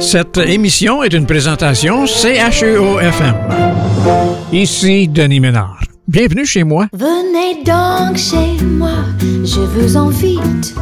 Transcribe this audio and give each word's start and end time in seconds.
Cette 0.00 0.38
émission 0.38 1.02
est 1.02 1.12
une 1.12 1.26
présentation 1.26 2.06
CHEO-FM. 2.06 3.34
Ici 4.52 5.08
Denis 5.08 5.40
Ménard. 5.40 5.80
Bienvenue 6.06 6.46
chez 6.46 6.62
moi. 6.62 6.86
Venez 6.92 7.64
donc 7.64 8.16
chez 8.16 8.64
moi, 8.64 8.92
je 9.20 9.60
vous 9.60 9.96
invite. 9.96 10.74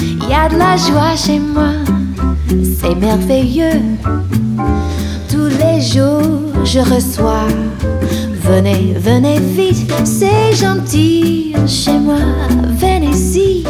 Il 0.00 0.28
y 0.28 0.34
a 0.34 0.48
de 0.48 0.58
la 0.58 0.76
joie 0.76 1.16
chez 1.16 1.38
moi, 1.38 1.70
c'est 2.78 2.94
merveilleux. 2.94 3.80
Tous 5.30 5.48
les 5.48 5.80
jours, 5.80 6.64
je 6.64 6.80
reçois. 6.80 7.46
Venez, 8.48 8.94
venez 8.96 9.38
vite, 9.40 9.92
c'est 10.04 10.56
gentil 10.56 11.52
chez 11.66 11.98
moi, 11.98 12.16
venez-y. 12.78 13.62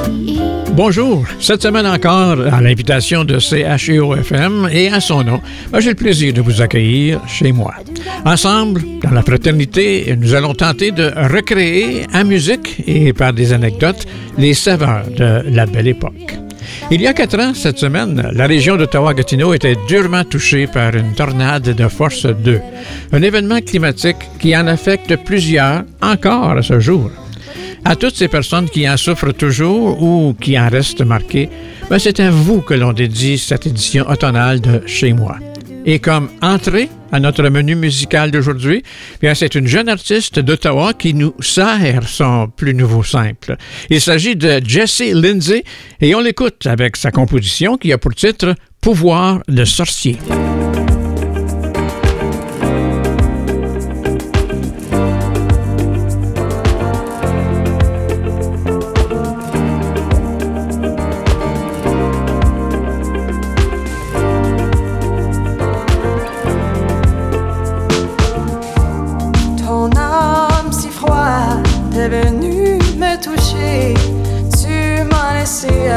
Bonjour. 0.72 1.24
Cette 1.40 1.62
semaine 1.62 1.84
encore, 1.84 2.38
à 2.40 2.60
l'invitation 2.60 3.24
de 3.24 3.40
CHEO-FM 3.40 4.68
et 4.70 4.88
à 4.88 5.00
son 5.00 5.24
nom, 5.24 5.40
j'ai 5.80 5.90
le 5.90 5.96
plaisir 5.96 6.32
de 6.32 6.40
vous 6.40 6.62
accueillir 6.62 7.20
chez 7.26 7.50
moi. 7.50 7.74
Ensemble, 8.24 8.82
dans 9.02 9.10
la 9.10 9.22
fraternité, 9.22 10.14
nous 10.16 10.34
allons 10.34 10.54
tenter 10.54 10.92
de 10.92 11.10
recréer 11.34 12.06
en 12.14 12.24
musique 12.24 12.84
et 12.86 13.12
par 13.12 13.32
des 13.32 13.52
anecdotes 13.52 14.06
les 14.38 14.54
saveurs 14.54 15.08
de 15.10 15.42
la 15.50 15.66
belle 15.66 15.88
époque. 15.88 16.38
Il 16.90 17.00
y 17.00 17.06
a 17.06 17.12
quatre 17.12 17.38
ans, 17.38 17.52
cette 17.54 17.78
semaine, 17.78 18.30
la 18.32 18.46
région 18.46 18.76
d'Ottawa-Gatineau 18.76 19.54
était 19.54 19.76
durement 19.86 20.24
touchée 20.24 20.66
par 20.66 20.94
une 20.94 21.14
tornade 21.14 21.74
de 21.74 21.88
force 21.88 22.26
2, 22.26 22.60
un 23.12 23.22
événement 23.22 23.60
climatique 23.60 24.16
qui 24.38 24.56
en 24.56 24.66
affecte 24.66 25.16
plusieurs 25.24 25.84
encore 26.00 26.52
à 26.52 26.62
ce 26.62 26.80
jour. 26.80 27.10
À 27.84 27.96
toutes 27.96 28.16
ces 28.16 28.28
personnes 28.28 28.68
qui 28.68 28.88
en 28.88 28.96
souffrent 28.96 29.32
toujours 29.32 30.02
ou 30.02 30.34
qui 30.40 30.58
en 30.58 30.68
restent 30.68 31.04
marquées, 31.04 31.48
ben, 31.88 31.98
c'est 31.98 32.20
à 32.20 32.30
vous 32.30 32.60
que 32.60 32.74
l'on 32.74 32.92
dédie 32.92 33.38
cette 33.38 33.66
édition 33.66 34.08
automnale 34.08 34.60
de 34.60 34.82
Chez 34.86 35.12
moi. 35.12 35.36
Et 35.86 35.98
comme 35.98 36.28
entrée 36.42 36.88
à 37.12 37.20
notre 37.20 37.48
menu 37.48 37.74
musical 37.74 38.30
d'aujourd'hui, 38.30 38.82
bien 39.20 39.34
c'est 39.34 39.54
une 39.54 39.66
jeune 39.66 39.88
artiste 39.88 40.38
d'Ottawa 40.38 40.92
qui 40.94 41.14
nous 41.14 41.34
sert 41.40 42.08
son 42.08 42.48
plus 42.48 42.74
nouveau 42.74 43.02
simple. 43.02 43.56
Il 43.90 44.00
s'agit 44.00 44.36
de 44.36 44.60
Jessie 44.64 45.12
Lindsay 45.12 45.64
et 46.00 46.14
on 46.14 46.20
l'écoute 46.20 46.66
avec 46.66 46.96
sa 46.96 47.10
composition 47.10 47.76
qui 47.76 47.92
a 47.92 47.98
pour 47.98 48.14
titre 48.14 48.54
Pouvoir 48.80 49.40
de 49.48 49.64
sorcier. 49.64 50.18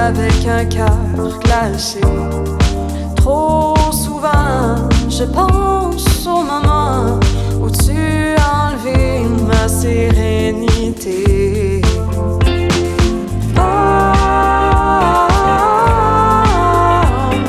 Avec 0.01 0.47
un 0.47 0.65
cœur 0.65 1.39
glacé. 1.43 2.01
Trop 3.15 3.75
souvent, 3.91 4.75
je 5.07 5.23
pense 5.23 6.25
au 6.25 6.41
moment 6.41 7.19
où 7.61 7.69
tu 7.69 8.35
as 8.37 8.69
enlevé 8.69 9.25
ma 9.47 9.67
sérénité. 9.67 11.23
Oh, 13.55 13.59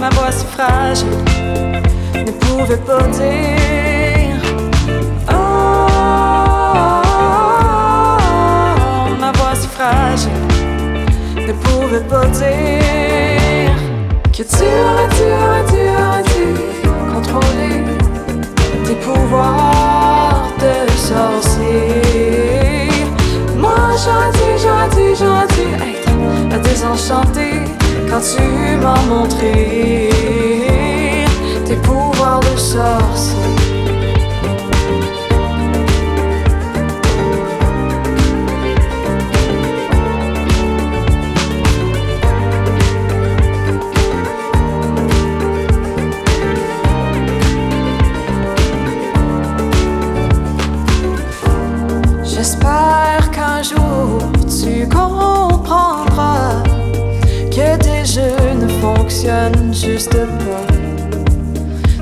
ma 0.00 0.11
voix 0.11 0.31
si 0.31 0.44
fragile 0.44 1.09
ne 2.14 2.33
pouvait 2.33 2.77
pas 2.77 3.06
dire. 3.09 3.62
Dire 12.31 13.77
que 14.33 14.43
tu 14.43 14.65
aurais 14.65 15.09
dû, 15.16 15.25
aurais 15.43 15.66
dû, 15.72 15.83
aurais 16.03 16.25
dû 16.33 16.47
contrôler 17.12 17.77
tes 18.84 18.94
pouvoirs 18.97 20.53
de 20.59 20.75
sorcier. 20.97 22.03
Moi 23.56 23.75
j'aurais 24.03 24.33
dû, 24.33 24.49
j'aurais 24.62 24.91
dû, 24.97 25.15
j'aurais 25.19 25.49
dû 25.49 25.66
être 26.53 26.62
désenchanté 26.62 27.49
quand 28.09 28.21
tu 28.21 28.43
m'as 28.83 29.03
montré 29.03 30.10
tes 31.65 31.77
pouvoirs 31.77 32.41
de 32.41 32.59
sorcier. 32.59 33.62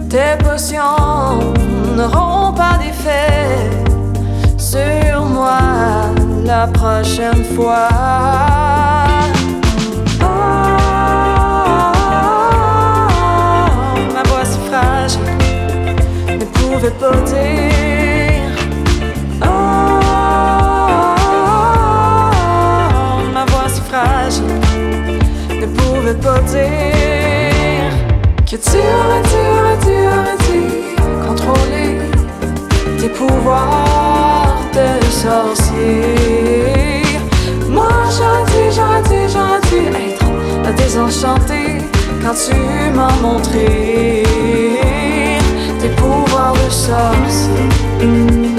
Tes 0.08 0.36
potions 0.42 1.38
n'auront 1.94 2.52
pas 2.54 2.78
d'effet 2.78 3.68
sur 4.56 5.26
moi 5.26 5.58
la 6.44 6.66
prochaine 6.68 7.44
fois. 7.54 7.88
Oh, 10.22 10.24
ma 14.14 14.22
voix 14.28 14.44
si 14.44 14.58
fragile 14.70 15.20
ne 16.38 16.44
pouvait 16.46 16.96
pas 17.02 17.16
dire. 17.26 18.54
Oh, 19.42 19.46
ma 23.34 23.44
voix 23.44 23.68
si 23.68 23.82
ne 25.60 25.66
pouvait 25.66 26.14
pas 26.14 26.40
dire 26.40 26.99
tu 28.58 28.78
aurais 28.78 29.22
dû, 29.22 29.40
aurais 29.58 29.78
dû, 29.86 29.94
aurais 30.08 30.38
dû 30.48 30.60
contrôler 31.24 31.92
tes 32.98 33.08
pouvoirs 33.08 34.58
de 34.72 35.04
sorcier. 35.06 36.04
Moi 37.68 37.88
j'aurais 38.16 38.44
dû, 38.46 38.62
j'aurais 38.74 39.02
dû, 39.02 39.28
j'aurais 39.32 39.60
dû 39.70 39.82
être 40.66 40.74
désenchanté 40.74 41.78
quand 42.22 42.34
tu 42.34 42.56
m'as 42.92 43.14
montré 43.22 44.24
tes 45.80 45.90
pouvoirs 45.90 46.54
de 46.54 46.70
sorcier. 46.70 48.49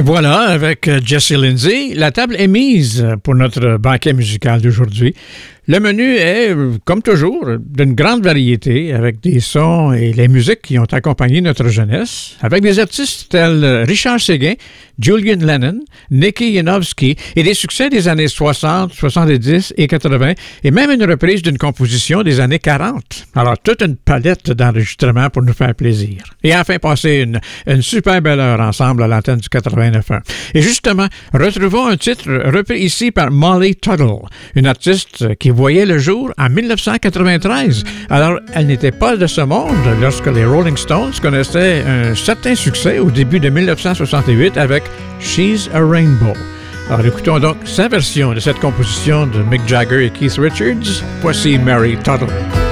Bien, 0.00 0.12
voilà, 0.12 0.40
avec 0.48 0.88
euh, 0.88 0.98
Jesse 1.04 1.32
Lindsay, 1.32 1.92
la 1.94 2.10
table 2.10 2.34
est 2.38 2.48
mise 2.48 3.06
pour 3.22 3.34
notre 3.34 3.76
banquet 3.76 4.14
musical 4.14 4.62
d'aujourd'hui. 4.62 5.14
Le 5.66 5.78
menu 5.78 6.16
est, 6.16 6.54
comme 6.84 7.02
toujours, 7.02 7.44
d'une 7.58 7.94
grande 7.94 8.24
variété, 8.24 8.92
avec 8.92 9.20
des 9.20 9.40
sons 9.40 9.92
et 9.92 10.12
les 10.12 10.26
musiques 10.26 10.62
qui 10.62 10.78
ont 10.78 10.86
accompagné 10.90 11.40
notre 11.40 11.68
jeunesse, 11.68 12.36
avec 12.40 12.62
des 12.62 12.78
artistes 12.78 13.28
tels 13.30 13.84
Richard 13.86 14.20
Séguin, 14.20 14.54
Julian 14.98 15.38
Lennon, 15.40 15.80
Nicky 16.10 16.52
Yanowski 16.52 17.16
et 17.36 17.42
des 17.42 17.54
succès 17.54 17.88
des 17.88 18.08
années 18.08 18.28
60, 18.28 18.92
70 18.92 19.74
et 19.76 19.86
80, 19.86 20.32
et 20.64 20.70
même 20.70 20.90
une 20.90 21.04
reprise 21.04 21.42
d'une 21.42 21.58
composition 21.58 22.22
des 22.22 22.40
années 22.40 22.58
40. 22.58 23.26
Alors, 23.34 23.58
toute 23.58 23.82
une 23.82 23.96
palette 23.96 24.50
d'enregistrements 24.50 25.30
pour 25.30 25.42
nous 25.42 25.52
faire 25.52 25.74
plaisir. 25.74 26.22
Et 26.42 26.54
enfin, 26.54 26.78
passer 26.78 27.22
une, 27.26 27.40
une 27.66 27.82
super 27.82 28.20
belle 28.22 28.40
heure 28.40 28.60
ensemble 28.60 29.02
à 29.02 29.08
l'antenne 29.08 29.38
du 29.38 29.48
89.1. 29.48 30.20
Et 30.54 30.62
justement, 30.62 31.06
retrouvons 31.32 31.86
un 31.86 31.96
titre 31.96 32.30
repris 32.50 32.80
ici 32.80 33.10
par 33.10 33.30
Molly 33.30 33.76
Tuttle, 33.76 34.26
une 34.54 34.66
artiste 34.66 35.36
qui 35.36 35.50
voyait 35.60 35.84
le 35.84 35.98
jour 35.98 36.32
en 36.38 36.48
1993. 36.48 37.84
Alors, 38.08 38.40
elle 38.54 38.66
n'était 38.66 38.92
pas 38.92 39.14
de 39.18 39.26
ce 39.26 39.42
monde 39.42 39.76
lorsque 40.00 40.26
les 40.28 40.46
Rolling 40.46 40.78
Stones 40.78 41.12
connaissaient 41.20 41.84
un 41.86 42.14
certain 42.14 42.54
succès 42.54 42.98
au 42.98 43.10
début 43.10 43.40
de 43.40 43.50
1968 43.50 44.56
avec 44.56 44.84
She's 45.20 45.68
a 45.74 45.86
Rainbow. 45.86 46.32
Alors, 46.88 47.04
écoutons 47.04 47.38
donc 47.38 47.58
sa 47.66 47.88
version 47.88 48.32
de 48.32 48.40
cette 48.40 48.58
composition 48.58 49.26
de 49.26 49.42
Mick 49.42 49.60
Jagger 49.68 50.06
et 50.06 50.10
Keith 50.10 50.38
Richards. 50.38 51.04
Voici 51.20 51.58
Mary 51.58 51.98
Tuttle. 51.98 52.69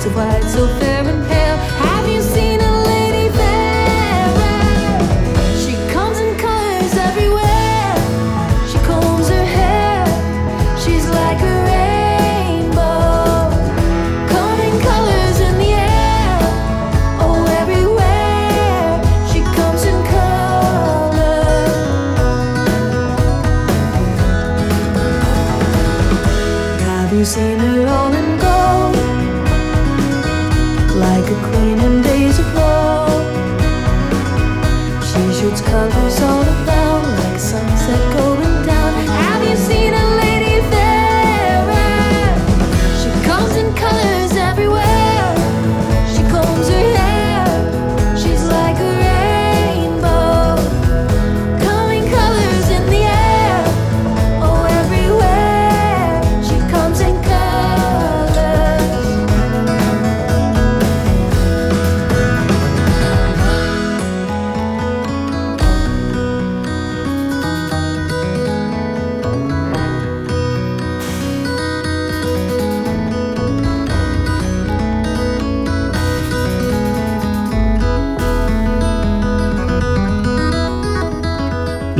to 0.00 0.10
fight 0.12 0.42
so 0.44 0.66
fair. 0.78 0.89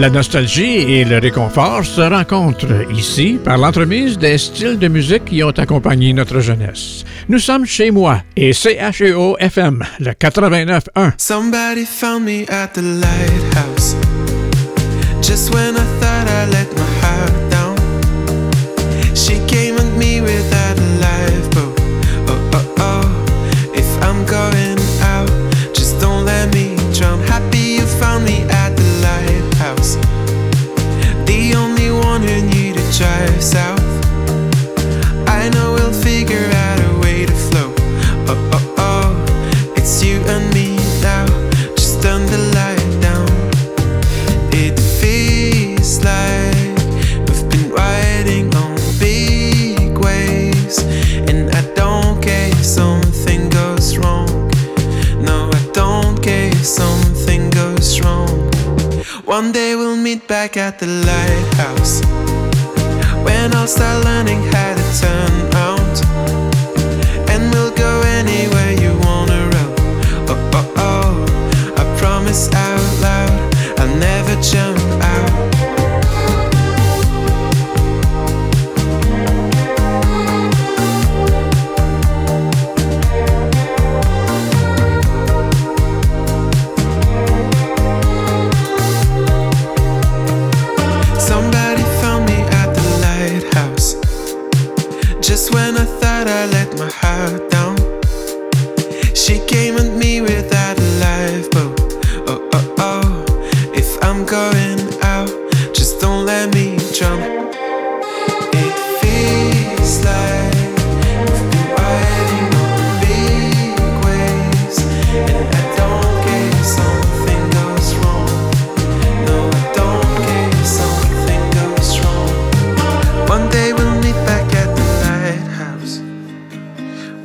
La 0.01 0.09
nostalgie 0.09 0.79
et 0.95 1.05
le 1.05 1.19
réconfort 1.19 1.85
se 1.85 2.01
rencontrent 2.01 2.91
ici 2.91 3.39
par 3.45 3.59
l'entremise 3.59 4.17
des 4.17 4.39
styles 4.39 4.79
de 4.79 4.89
musique 4.89 5.27
qui 5.27 5.43
ont 5.43 5.51
accompagné 5.51 6.15
notre 6.15 6.41
jeunesse. 6.41 7.05
Nous 7.29 7.39
sommes 7.39 7.67
chez 7.67 7.91
moi 7.91 8.23
et 8.35 8.55
CHEO 8.55 9.37
FM, 9.39 9.85
le 9.99 10.13
89.1. 10.13 11.13
Somebody 11.19 11.85
found 11.85 12.25
me 12.25 12.47
at 12.49 12.69
the 12.69 12.81
lighthouse. 12.81 13.95
Just 15.21 15.53
when 15.53 15.77
I 15.77 15.85
thought 16.01 16.29
I 16.31 16.47
let 16.51 16.75
my 16.79 16.90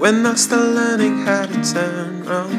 when 0.05 0.23
I 0.23 0.35
start 0.35 0.67
learning 0.75 1.25
how 1.25 1.47
to 1.47 1.73
turn 1.73 2.23
round, 2.25 2.53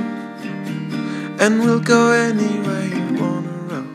and 1.41 1.61
we'll 1.61 1.79
go 1.79 2.11
anywhere 2.11 2.87
you 2.87 3.05
wanna 3.21 3.55
row. 3.71 3.87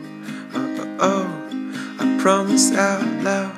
Oh, 0.54 0.80
oh, 0.80 1.10
oh. 1.10 1.26
I 2.00 2.18
promise 2.18 2.72
out 2.72 3.04
loud 3.22 3.52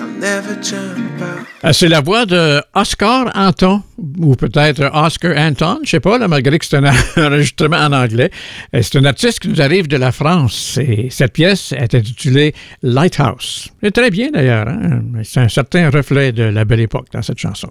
I'll 0.00 0.06
never 0.20 0.54
jump 0.56 1.22
out. 1.22 1.46
Euh, 1.64 1.72
C'est 1.72 1.88
la 1.88 2.02
voix 2.02 2.26
de 2.26 2.62
Oscar 2.74 3.30
Anton, 3.34 3.82
ou 4.18 4.36
peut-être 4.36 4.90
Oscar 4.94 5.36
Anton, 5.36 5.80
je 5.84 5.90
sais 5.90 6.00
pas, 6.00 6.18
malgré 6.28 6.58
que 6.58 6.64
c'est 6.64 6.76
un 6.76 6.84
enregistrement 7.16 7.78
en 7.78 7.92
anglais. 7.92 8.30
Euh, 8.74 8.80
C'est 8.82 8.98
un 8.98 9.04
artiste 9.04 9.40
qui 9.40 9.48
nous 9.48 9.60
arrive 9.60 9.88
de 9.88 9.96
la 9.96 10.12
France 10.12 10.78
et 10.80 11.08
cette 11.10 11.32
pièce 11.32 11.72
est 11.72 11.94
intitulée 11.94 12.54
Lighthouse. 12.82 13.70
C'est 13.82 13.90
très 13.90 14.10
bien 14.10 14.30
d'ailleurs, 14.30 14.68
hein? 14.68 15.02
c'est 15.24 15.40
un 15.40 15.48
certain 15.48 15.90
reflet 15.90 16.32
de 16.32 16.44
la 16.44 16.64
belle 16.64 16.80
époque 16.80 17.06
dans 17.12 17.22
cette 17.22 17.38
chanson. 17.38 17.68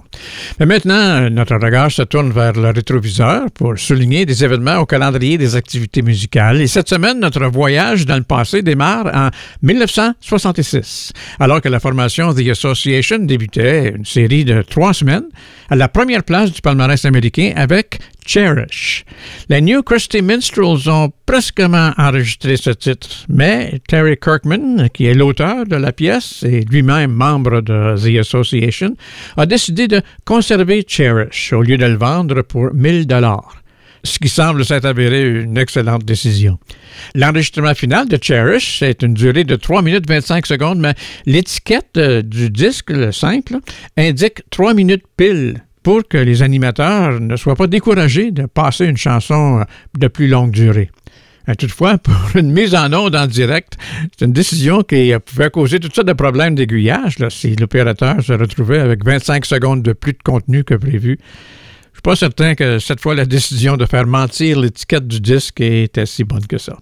Mais 0.60 0.66
maintenant, 0.66 1.30
notre 1.30 1.56
regard 1.56 1.92
se 1.92 2.02
tourne 2.04 2.32
vers 2.32 2.54
le 2.54 2.70
rétroviseur 2.70 3.50
pour 3.52 3.78
souligner 3.78 4.26
des 4.26 4.44
événements 4.44 4.78
au 4.78 4.86
calendrier 4.86 5.38
des 5.38 5.56
activités 5.56 6.02
musicales. 6.02 6.62
Et 6.62 6.68
cette 6.68 6.90
semaine, 6.90 7.20
notre 7.20 7.46
voyage 7.46 8.06
dans 8.06 8.18
le 8.18 8.24
passé 8.24 8.62
démarre 8.62 9.08
en 9.14 9.30
1966, 9.62 11.14
alors 11.40 11.62
que 11.62 11.70
la 11.70 11.80
formation 11.80 12.34
The 12.34 12.48
Association 12.50 13.20
débutait 13.20 13.94
une 13.96 14.06
série 14.06 14.46
de 14.46 14.62
trois 14.62 14.94
semaines 14.94 15.26
à 15.70 15.76
la 15.76 15.88
première 15.88 16.17
place 16.24 16.52
du 16.52 16.62
palmarès 16.62 17.04
américain 17.06 17.54
avec 17.56 18.00
Cherish. 18.26 19.06
Les 19.50 19.62
New 19.62 19.82
Christy 19.84 20.22
Minstrels 20.22 20.90
ont 20.90 21.12
presquement 21.26 21.92
enregistré 21.98 22.58
ce 22.58 22.72
titre, 22.72 23.26
mais 23.30 23.80
Terry 23.88 24.18
Kirkman, 24.18 24.90
qui 24.94 25.06
est 25.06 25.14
l'auteur 25.14 25.66
de 25.66 25.76
la 25.76 25.92
pièce 25.92 26.44
et 26.44 26.62
lui-même 26.62 27.12
membre 27.12 27.62
de 27.62 27.96
The 27.96 28.20
Association, 28.20 28.96
a 29.38 29.46
décidé 29.46 29.88
de 29.88 30.02
conserver 30.26 30.84
Cherish 30.88 31.54
au 31.54 31.62
lieu 31.62 31.78
de 31.78 31.86
le 31.86 31.98
vendre 31.98 32.42
pour 32.42 32.74
1000 32.74 33.08
dollars 33.08 33.58
ce 34.04 34.20
qui 34.20 34.30
semble 34.30 34.66
s'être 34.66 34.86
avéré 34.86 35.28
une 35.28 35.58
excellente 35.58 36.06
décision. 36.06 36.58
L'enregistrement 37.14 37.76
final 37.76 38.08
de 38.08 38.18
Cherish 38.22 38.82
est 38.82 39.04
une 39.04 39.14
durée 39.14 39.44
de 39.44 39.56
3 39.56 39.82
minutes 39.82 40.08
25 40.08 40.46
secondes, 40.46 40.80
mais 40.80 40.94
l'étiquette 41.26 41.98
euh, 41.98 42.22
du 42.22 42.50
disque, 42.50 42.90
le 42.90 43.12
simple, 43.12 43.58
indique 43.98 44.42
3 44.50 44.74
minutes 44.74 45.04
pile 45.18 45.64
que 46.10 46.18
les 46.18 46.44
animateurs 46.44 47.20
ne 47.20 47.36
soient 47.38 47.56
pas 47.56 47.68
découragés 47.68 48.32
de 48.32 48.46
passer 48.46 48.86
une 48.86 48.98
chanson 48.98 49.60
euh, 49.60 49.64
de 49.98 50.08
plus 50.08 50.28
longue 50.28 50.52
durée. 50.52 50.92
Euh, 51.48 51.54
Toutefois, 51.56 51.98
pour 52.04 52.36
une 52.36 52.52
mise 52.52 52.76
en 52.76 52.92
onde 52.94 53.16
en 53.16 53.26
direct, 53.26 53.78
c'est 54.18 54.26
une 54.26 54.34
décision 54.34 54.84
qui 54.84 55.14
euh, 55.14 55.20
pouvait 55.20 55.50
causer 55.50 55.80
toutes 55.80 55.96
sortes 55.96 56.08
de 56.08 56.14
problèmes 56.14 56.56
d'aiguillage 56.56 57.16
si 57.30 57.56
l'opérateur 57.56 58.22
se 58.22 58.34
retrouvait 58.34 58.80
avec 58.80 59.06
25 59.06 59.46
secondes 59.46 59.82
de 59.82 59.94
plus 59.94 60.14
de 60.14 60.22
contenu 60.24 60.64
que 60.64 60.74
prévu. 60.74 61.20
Je 61.94 61.98
suis 61.98 62.02
pas 62.04 62.16
certain 62.16 62.54
que 62.56 62.80
cette 62.80 63.00
fois 63.00 63.16
la 63.16 63.26
décision 63.26 63.78
de 63.78 63.86
faire 63.86 64.06
mentir 64.06 64.60
l'étiquette 64.60 65.08
du 65.08 65.22
disque 65.22 65.62
était 65.62 66.06
si 66.06 66.26
bonne 66.26 66.46
que 66.46 66.58
ça. 66.58 66.78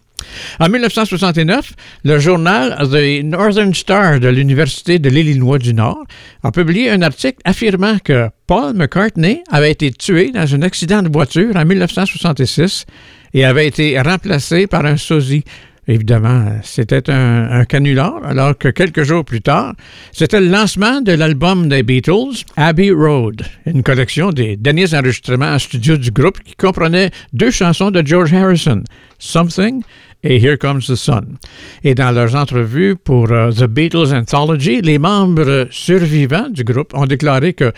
En 0.60 0.70
1969, 0.70 1.74
le 2.04 2.20
journal 2.20 2.78
The 2.92 3.24
Northern 3.24 3.74
Star 3.74 4.20
de 4.20 4.28
l'Université 4.28 5.00
de 5.00 5.10
l'Illinois 5.10 5.60
du 5.60 5.74
Nord 5.74 6.06
a 6.44 6.52
publié 6.52 6.90
un 6.90 7.02
article 7.02 7.40
affirmant 7.44 7.98
que 8.04 8.30
Paul 8.48 8.74
McCartney 8.74 9.44
avait 9.52 9.72
été 9.72 9.92
tué 9.92 10.32
dans 10.32 10.54
un 10.54 10.62
accident 10.62 11.02
de 11.02 11.10
voiture 11.12 11.56
en 11.56 11.66
1966 11.66 12.86
et 13.34 13.46
avait 13.46 13.68
été 13.68 14.00
remplacé 14.00 14.68
par 14.68 14.86
un 14.86 14.98
sosie. 14.98 15.44
Évidemment, 15.88 16.60
c'était 16.64 17.12
un, 17.12 17.64
canular, 17.66 18.26
alors 18.26 18.58
que 18.58 18.70
quelques 18.70 19.04
jours 19.04 19.24
plus 19.24 19.42
tard, 19.42 19.76
c'était 20.12 20.42
le 20.42 20.48
lancement 20.48 21.02
de 21.02 21.12
l'album 21.12 21.70
des 21.70 21.84
Beatles, 21.84 22.44
Abbey 22.58 22.90
Road, 22.90 23.44
une 23.68 23.84
collection 23.84 24.32
des 24.32 24.58
derniers 24.58 24.96
enregistrements 24.96 25.54
en 25.54 25.60
studio 25.60 25.98
du 25.98 26.10
groupe 26.10 26.42
qui 26.44 26.56
comprenait 26.56 27.12
deux 27.34 27.52
chansons 27.52 27.92
de 27.92 28.02
George 28.04 28.34
Harrison, 28.34 28.84
Something 29.20 29.84
et 30.24 30.44
Here 30.44 30.58
Comes 30.58 30.82
the 30.82 30.96
Sun. 30.96 31.38
Et 31.84 31.94
dans 31.94 32.12
leurs 32.12 32.36
entrevues 32.36 32.96
pour 32.96 33.32
uh, 33.32 33.54
The 33.54 33.66
Beatles 33.66 34.12
Anthology, 34.12 34.82
les 34.82 34.98
membres 34.98 35.68
survivants 35.70 36.50
du 36.50 36.64
groupe 36.64 36.96
ont 36.96 37.06
déclaré 37.06 37.54
que 37.54 37.72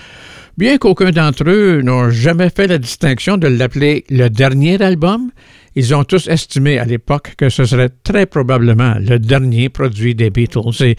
Bien 0.57 0.79
qu'aucun 0.79 1.11
d'entre 1.11 1.43
eux 1.47 1.81
n'ont 1.83 2.09
jamais 2.09 2.49
fait 2.49 2.65
la 2.65 2.79
distinction 2.79 3.37
de 3.37 3.45
l'appeler 3.45 4.05
le 4.09 4.27
dernier 4.27 4.81
album, 4.81 5.29
ils 5.77 5.93
ont 5.93 6.03
tous 6.03 6.27
estimé 6.27 6.79
à 6.79 6.85
l'époque 6.85 7.35
que 7.37 7.49
ce 7.49 7.63
serait 7.63 7.89
très 8.03 8.25
probablement 8.25 8.95
le 8.99 9.19
dernier 9.19 9.69
produit 9.69 10.15
des 10.15 10.31
Beatles 10.31 10.83
et 10.83 10.95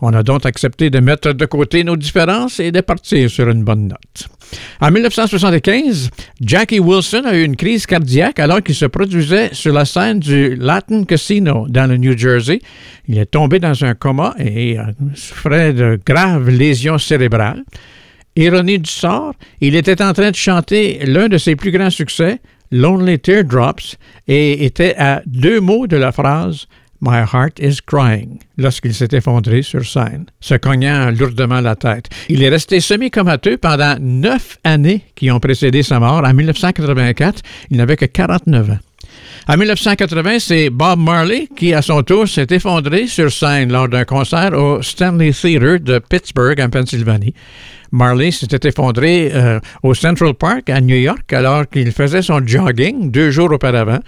on 0.00 0.14
a 0.14 0.22
donc 0.22 0.46
accepté 0.46 0.88
de 0.88 1.00
mettre 1.00 1.32
de 1.32 1.44
côté 1.46 1.82
nos 1.82 1.96
différences 1.96 2.60
et 2.60 2.70
de 2.70 2.80
partir 2.80 3.28
sur 3.28 3.48
une 3.50 3.64
bonne 3.64 3.88
note. 3.88 4.28
En 4.80 4.92
1975, 4.92 6.10
Jackie 6.40 6.78
Wilson 6.78 7.22
a 7.24 7.34
eu 7.34 7.42
une 7.42 7.56
crise 7.56 7.86
cardiaque 7.86 8.38
alors 8.38 8.62
qu'il 8.62 8.76
se 8.76 8.86
produisait 8.86 9.50
sur 9.52 9.72
la 9.72 9.84
scène 9.84 10.20
du 10.20 10.54
Latin 10.54 11.02
Casino 11.02 11.66
dans 11.68 11.90
le 11.90 11.96
New 11.96 12.16
Jersey. 12.16 12.60
Il 13.08 13.18
est 13.18 13.26
tombé 13.32 13.58
dans 13.58 13.84
un 13.84 13.94
coma 13.94 14.36
et 14.38 14.76
souffrait 15.14 15.72
de 15.72 15.98
graves 16.06 16.48
lésions 16.48 16.98
cérébrales. 16.98 17.64
Ironie 18.36 18.78
du 18.78 18.90
sort, 18.90 19.34
il 19.60 19.74
était 19.74 20.00
en 20.00 20.12
train 20.12 20.30
de 20.30 20.36
chanter 20.36 21.00
l'un 21.04 21.26
de 21.26 21.36
ses 21.36 21.56
plus 21.56 21.72
grands 21.72 21.90
succès, 21.90 22.38
Lonely 22.70 23.18
Teardrops, 23.18 23.96
et 24.28 24.64
était 24.64 24.94
à 24.96 25.22
deux 25.26 25.60
mots 25.60 25.86
de 25.86 25.96
la 25.96 26.12
phrase 26.12 26.66
My 27.02 27.24
heart 27.32 27.58
is 27.58 27.78
crying 27.84 28.40
lorsqu'il 28.58 28.94
s'est 28.94 29.08
effondré 29.12 29.62
sur 29.62 29.84
scène, 29.86 30.26
se 30.40 30.54
cognant 30.54 31.10
lourdement 31.10 31.62
la 31.62 31.74
tête. 31.74 32.10
Il 32.28 32.42
est 32.42 32.50
resté 32.50 32.80
semi-comateux 32.80 33.56
pendant 33.56 33.96
neuf 33.98 34.58
années 34.64 35.02
qui 35.14 35.30
ont 35.30 35.40
précédé 35.40 35.82
sa 35.82 35.98
mort. 35.98 36.22
En 36.24 36.34
1984, 36.34 37.40
il 37.70 37.78
n'avait 37.78 37.96
que 37.96 38.04
49 38.04 38.70
ans. 38.70 38.78
En 39.50 39.56
1980, 39.56 40.38
c'est 40.38 40.70
Bob 40.70 41.00
Marley 41.00 41.48
qui, 41.56 41.74
à 41.74 41.82
son 41.82 42.04
tour, 42.04 42.28
s'est 42.28 42.46
effondré 42.50 43.08
sur 43.08 43.32
scène 43.32 43.72
lors 43.72 43.88
d'un 43.88 44.04
concert 44.04 44.52
au 44.52 44.80
Stanley 44.80 45.32
Theatre 45.32 45.82
de 45.82 45.98
Pittsburgh, 45.98 46.60
en 46.60 46.68
Pennsylvanie. 46.68 47.34
Marley 47.90 48.30
s'était 48.30 48.68
effondré 48.68 49.32
euh, 49.34 49.58
au 49.82 49.92
Central 49.92 50.34
Park 50.34 50.70
à 50.70 50.80
New 50.80 50.94
York 50.94 51.32
alors 51.32 51.68
qu'il 51.68 51.90
faisait 51.90 52.22
son 52.22 52.46
jogging 52.46 53.10
deux 53.10 53.32
jours 53.32 53.50
auparavant. 53.50 53.98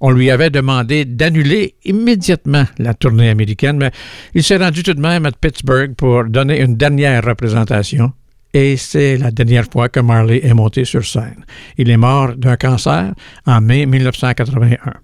On 0.00 0.10
lui 0.10 0.32
avait 0.32 0.50
demandé 0.50 1.04
d'annuler 1.04 1.76
immédiatement 1.84 2.64
la 2.78 2.92
tournée 2.92 3.30
américaine, 3.30 3.76
mais 3.76 3.92
il 4.34 4.42
s'est 4.42 4.56
rendu 4.56 4.82
tout 4.82 4.94
de 4.94 5.00
même 5.00 5.26
à 5.26 5.30
Pittsburgh 5.30 5.94
pour 5.94 6.24
donner 6.24 6.60
une 6.60 6.74
dernière 6.74 7.22
représentation. 7.24 8.12
Et 8.54 8.76
c'est 8.76 9.16
la 9.18 9.30
dernière 9.30 9.66
fois 9.70 9.88
que 9.88 10.00
Marley 10.00 10.40
est 10.42 10.54
monté 10.54 10.84
sur 10.84 11.04
scène. 11.04 11.44
Il 11.76 11.90
est 11.90 11.96
mort 11.96 12.34
d'un 12.34 12.56
cancer 12.56 13.12
en 13.46 13.60
mai 13.60 13.86
1981. 13.86 14.94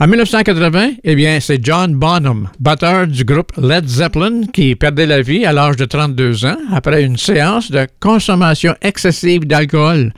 En 0.00 0.06
1980, 0.06 0.92
eh 1.04 1.14
bien, 1.14 1.38
c'est 1.40 1.62
John 1.62 1.94
Bonham, 1.94 2.48
batteur 2.60 3.06
du 3.06 3.24
groupe 3.24 3.52
Led 3.56 3.86
Zeppelin, 3.86 4.42
qui 4.52 4.74
perdait 4.74 5.06
la 5.06 5.22
vie 5.22 5.44
à 5.44 5.52
l'âge 5.52 5.76
de 5.76 5.84
32 5.84 6.46
ans 6.46 6.56
après 6.72 7.02
une 7.02 7.16
séance 7.16 7.70
de 7.70 7.86
consommation 8.00 8.74
excessive 8.80 9.44
d'alcool. 9.46 10.12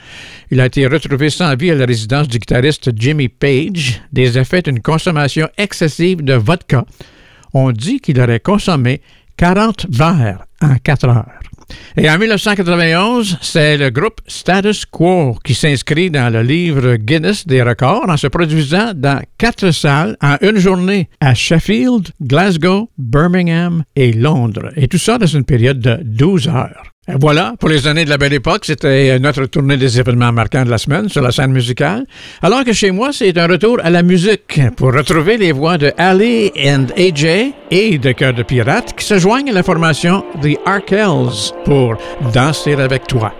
Il 0.50 0.60
a 0.60 0.66
été 0.66 0.86
retrouvé 0.86 1.30
sans 1.30 1.56
vie 1.56 1.70
à 1.70 1.74
la 1.74 1.86
résidence 1.86 2.28
du 2.28 2.38
guitariste 2.38 2.90
Jimmy 2.94 3.28
Page 3.28 4.00
des 4.12 4.38
effets 4.38 4.62
d'une 4.62 4.80
consommation 4.80 5.48
excessive 5.58 6.22
de 6.22 6.34
vodka. 6.34 6.84
On 7.52 7.72
dit 7.72 8.00
qu'il 8.00 8.20
aurait 8.20 8.40
consommé 8.40 9.00
40 9.36 9.86
verres 9.90 10.44
en 10.62 10.76
4 10.76 11.08
heures. 11.08 11.40
Et 11.96 12.10
en 12.10 12.18
1991, 12.18 13.38
c'est 13.40 13.76
le 13.76 13.90
groupe 13.90 14.20
Status 14.26 14.84
Quo 14.86 15.38
qui 15.44 15.54
s'inscrit 15.54 16.10
dans 16.10 16.32
le 16.32 16.42
livre 16.42 16.96
Guinness 16.96 17.46
des 17.46 17.62
records 17.62 18.08
en 18.08 18.16
se 18.16 18.26
produisant 18.26 18.92
dans 18.94 19.22
quatre 19.38 19.70
salles 19.70 20.16
en 20.20 20.36
une 20.40 20.58
journée 20.58 21.08
à 21.20 21.34
Sheffield, 21.34 22.10
Glasgow, 22.20 22.90
Birmingham 22.98 23.84
et 23.96 24.12
Londres. 24.12 24.70
Et 24.76 24.88
tout 24.88 24.98
ça 24.98 25.18
dans 25.18 25.26
une 25.26 25.44
période 25.44 25.80
de 25.80 25.98
12 26.02 26.48
heures. 26.48 26.93
Voilà, 27.06 27.52
pour 27.58 27.68
les 27.68 27.86
années 27.86 28.06
de 28.06 28.10
la 28.10 28.16
belle 28.16 28.32
époque, 28.32 28.64
c'était 28.64 29.18
notre 29.18 29.44
tournée 29.44 29.76
des 29.76 30.00
événements 30.00 30.32
marquants 30.32 30.64
de 30.64 30.70
la 30.70 30.78
semaine 30.78 31.10
sur 31.10 31.20
la 31.20 31.32
scène 31.32 31.52
musicale. 31.52 32.06
Alors 32.40 32.64
que 32.64 32.72
chez 32.72 32.90
moi, 32.92 33.10
c'est 33.12 33.36
un 33.36 33.46
retour 33.46 33.78
à 33.84 33.90
la 33.90 34.02
musique 34.02 34.60
pour 34.76 34.94
retrouver 34.94 35.36
les 35.36 35.52
voix 35.52 35.76
de 35.76 35.92
Ali 35.98 36.50
and 36.64 36.86
AJ 36.96 37.52
et 37.70 37.98
de 37.98 38.12
Cœur 38.12 38.32
de 38.32 38.42
Pirate 38.42 38.94
qui 38.96 39.04
se 39.04 39.18
joignent 39.18 39.50
à 39.50 39.52
la 39.52 39.62
formation 39.62 40.24
The 40.42 40.58
Arkells 40.64 41.52
pour 41.66 41.96
Danser 42.32 42.74
avec 42.74 43.06
toi. 43.06 43.34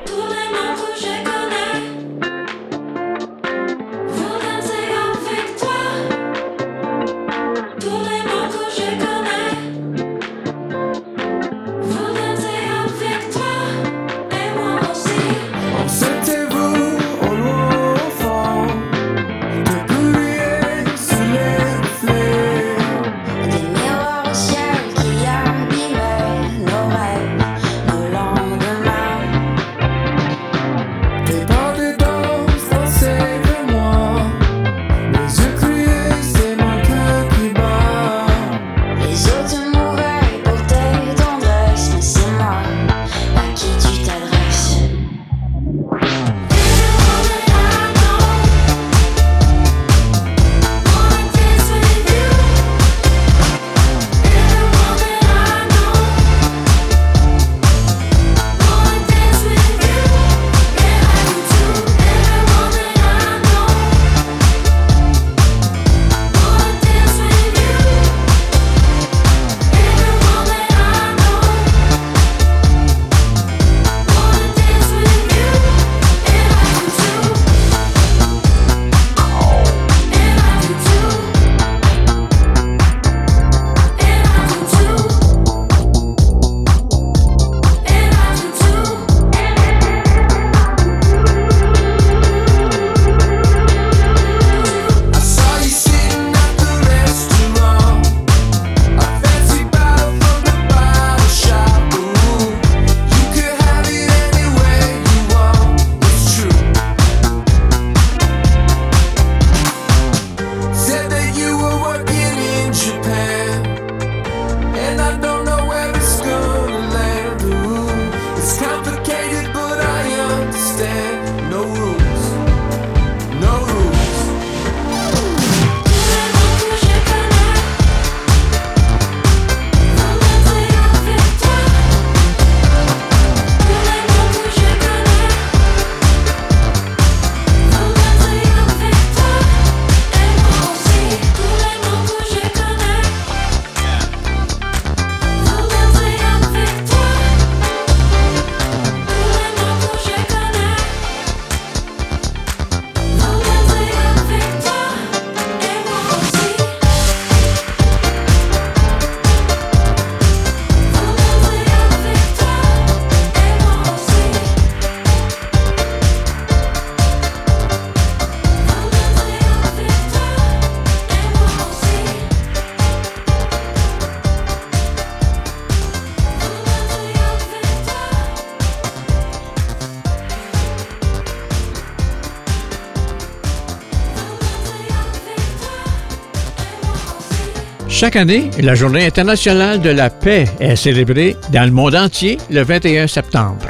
Chaque 187.95 188.17
année, 188.17 188.51
la 188.61 188.75
Journée 188.75 189.07
internationale 189.07 189.81
de 189.81 189.91
la 189.91 190.11
paix 190.11 190.47
est 190.59 190.75
célébrée 190.75 191.37
dans 191.53 191.65
le 191.65 191.71
monde 191.71 191.95
entier 191.95 192.39
le 192.51 192.63
21 192.65 193.07
septembre. 193.07 193.69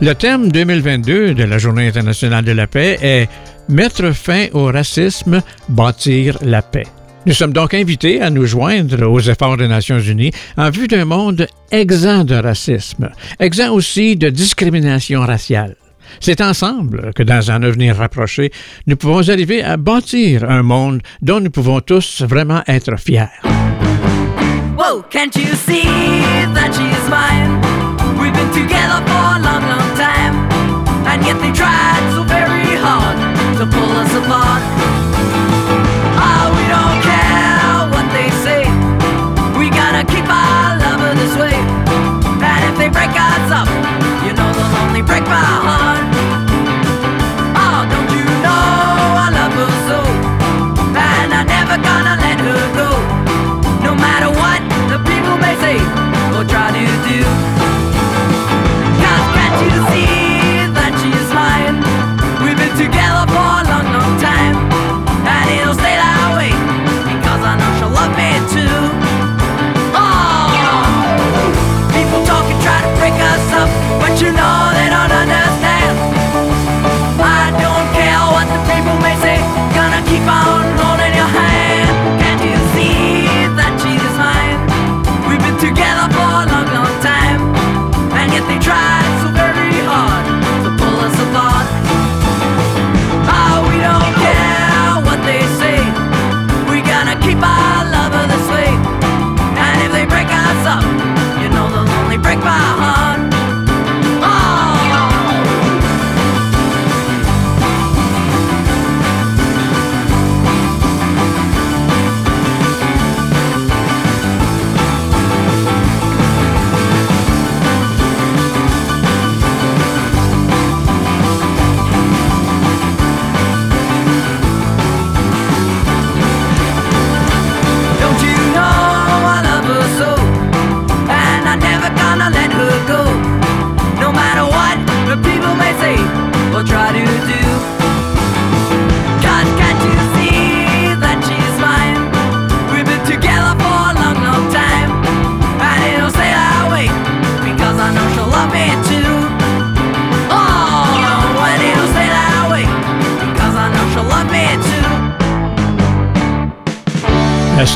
Le 0.00 0.14
thème 0.14 0.50
2022 0.50 1.34
de 1.34 1.44
la 1.44 1.58
Journée 1.58 1.86
internationale 1.86 2.46
de 2.46 2.52
la 2.52 2.66
paix 2.66 2.98
est 3.02 3.28
Mettre 3.68 4.12
fin 4.12 4.46
au 4.54 4.72
racisme, 4.72 5.42
bâtir 5.68 6.38
la 6.40 6.62
paix. 6.62 6.86
Nous 7.26 7.34
sommes 7.34 7.52
donc 7.52 7.74
invités 7.74 8.22
à 8.22 8.30
nous 8.30 8.46
joindre 8.46 9.06
aux 9.06 9.20
efforts 9.20 9.58
des 9.58 9.68
Nations 9.68 9.98
Unies 9.98 10.32
en 10.56 10.70
vue 10.70 10.88
d'un 10.88 11.04
monde 11.04 11.46
exempt 11.70 12.24
de 12.24 12.36
racisme, 12.36 13.10
exempt 13.38 13.72
aussi 13.72 14.16
de 14.16 14.30
discrimination 14.30 15.20
raciale. 15.20 15.76
C'est 16.20 16.40
ensemble 16.40 17.12
que 17.14 17.22
dans 17.22 17.50
un 17.50 17.62
avenir 17.62 17.96
rapproché, 17.96 18.50
nous 18.86 18.96
pouvons 18.96 19.28
arriver 19.28 19.62
à 19.62 19.76
bâtir 19.76 20.48
un 20.48 20.62
monde 20.62 21.00
dont 21.22 21.40
nous 21.40 21.50
pouvons 21.50 21.80
tous 21.80 22.22
vraiment 22.22 22.62
être 22.66 22.98
fiers. 22.98 23.28
Whoa, 24.76 25.02
can't 25.10 25.34
you 25.34 25.54
see 25.54 25.82
that 26.54 26.72
she's 26.72 27.08
mine? 27.10 27.60
We've 28.18 28.32
been 28.32 28.50
together 28.52 29.02
for 29.06 29.26
a 29.34 29.40
long, 29.42 29.62
long 29.66 29.90
time, 29.96 30.34
and 31.06 31.24
yet 31.26 31.38
they 31.40 31.52
tried 31.52 32.02
so 32.14 32.22
very 32.22 32.76
hard 32.78 33.18
to 33.58 33.66
pull 33.66 33.90
us 33.98 34.14
apart. 34.14 34.62
Oh, 36.14 36.46
we 36.54 36.64
don't 36.70 37.00
care 37.02 37.90
what 37.90 38.06
they 38.14 38.30
say. 38.44 38.70
We 39.58 39.68
gotta 39.70 40.06
keep 40.06 40.26
our 40.30 40.78
love 40.78 41.16
this 41.16 41.34
way. 41.36 41.58
And 42.38 42.64
if 42.70 42.78
they 42.78 42.88
break 42.88 43.10
us 43.10 43.50
up, 43.50 43.68
you 44.24 44.32
know 44.32 44.52
they'll 44.52 44.76
only 44.86 45.02
break 45.02 45.24
my 45.24 45.42
heart. 45.42 45.97
say 55.68 55.78
or 56.36 56.44
try 56.44 56.68
to 56.72 56.84
do. 57.08 57.20
Can't 59.34 59.56
you 59.64 59.80
see? 59.90 60.27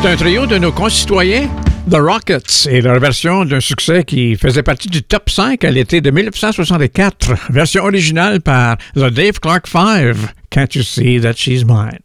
C'est 0.02 0.08
un 0.08 0.16
trio 0.16 0.46
de 0.46 0.58
nos 0.58 0.72
concitoyens 0.72 1.48
The 1.88 1.94
Rockets 1.94 2.66
et 2.68 2.80
leur 2.80 2.98
version 2.98 3.44
d'un 3.44 3.60
succès 3.60 4.02
qui 4.02 4.34
faisait 4.34 4.64
partie 4.64 4.88
du 4.88 5.04
top 5.04 5.30
5 5.30 5.62
à 5.62 5.70
l'été 5.70 6.00
de 6.00 6.10
1964, 6.10 7.50
version 7.50 7.84
originale 7.84 8.40
par 8.40 8.78
The 8.96 9.10
Dave 9.10 9.38
Clark 9.38 9.68
Five. 9.68 10.32
Can't 10.50 10.74
you 10.74 10.82
see 10.82 11.20
that 11.20 11.34
she's 11.36 11.64
mine? 11.64 12.00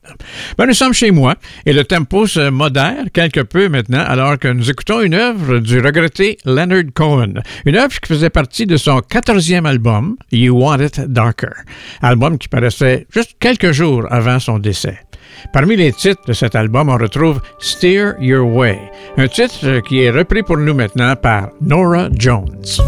Ben, 0.60 0.68
nous 0.68 0.76
sommes 0.76 0.94
chez 0.94 1.10
moi 1.10 1.38
et 1.66 1.74
le 1.74 1.86
tempo 1.86 2.28
se 2.28 2.52
modère 2.52 3.06
quelque 3.14 3.40
peu 3.40 3.68
maintenant 3.68 4.06
alors 4.06 4.38
que 4.38 4.48
nous 4.48 4.70
écoutons 4.70 5.02
une 5.02 5.16
œuvre 5.16 5.58
du 5.58 5.80
regretté 5.80 6.38
Leonard 6.46 6.94
Cohen, 6.94 7.42
une 7.66 7.78
œuvre 7.78 8.00
qui 8.00 8.08
faisait 8.08 8.30
partie 8.30 8.68
de 8.68 8.78
son 8.78 9.00
quatorzième 9.02 9.66
album, 9.66 10.18
You 10.32 10.56
Want 10.56 10.84
It 10.84 11.02
Darker, 11.02 11.64
album 12.04 12.38
qui 12.38 12.48
paraissait 12.48 13.08
juste 13.12 13.38
quelques 13.40 13.72
jours 13.72 14.06
avant 14.12 14.40
son 14.40 14.60
décès. 14.60 15.00
Parmi 15.54 15.76
les 15.76 15.94
titres 15.94 16.24
de 16.28 16.34
cet 16.34 16.56
album, 16.56 16.90
on 16.90 16.98
retrouve 16.98 17.42
Steer 17.60 18.16
Your 18.20 18.48
Way, 18.48 18.80
un 19.18 19.28
titre 19.28 19.80
qui 19.80 20.02
est 20.02 20.12
repris 20.12 20.44
pour 20.44 20.58
nous 20.58 20.74
maintenant 20.74 21.16
par 21.16 21.50
Nora 21.62 22.10
Jones. 22.12 22.82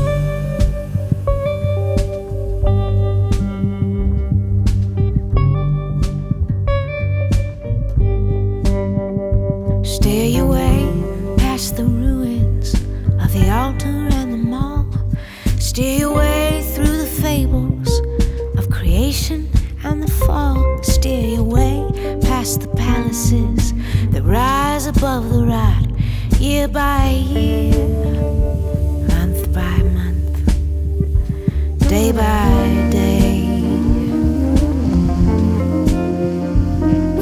Steer 9.84 10.28
your 10.28 10.46
way 10.46 10.86
past 11.38 11.76
the 11.78 11.84
ruins 11.84 12.74
of 13.22 13.34
the 13.34 13.50
altar 13.50 14.08
and 14.14 14.32
the 14.32 14.38
mall. 14.38 14.86
Steer 15.60 16.10
past 22.50 22.62
the 22.62 22.68
palaces 22.70 23.74
that 24.10 24.24
rise 24.24 24.88
above 24.88 25.30
the 25.30 25.46
rot, 25.46 25.86
year 26.40 26.68
by 26.68 27.10
year, 27.10 27.78
month 29.08 29.54
by 29.54 29.78
month, 29.98 30.36
day 31.88 32.12
by 32.12 32.90
day, 32.90 33.46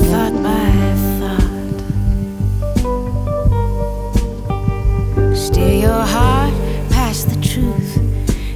thought 0.09 0.35
by 0.47 0.95
thought. 1.19 1.75
Steer 5.35 5.75
your 5.87 6.05
heart 6.15 6.53
past 6.89 7.29
the 7.29 7.39
truth 7.41 7.91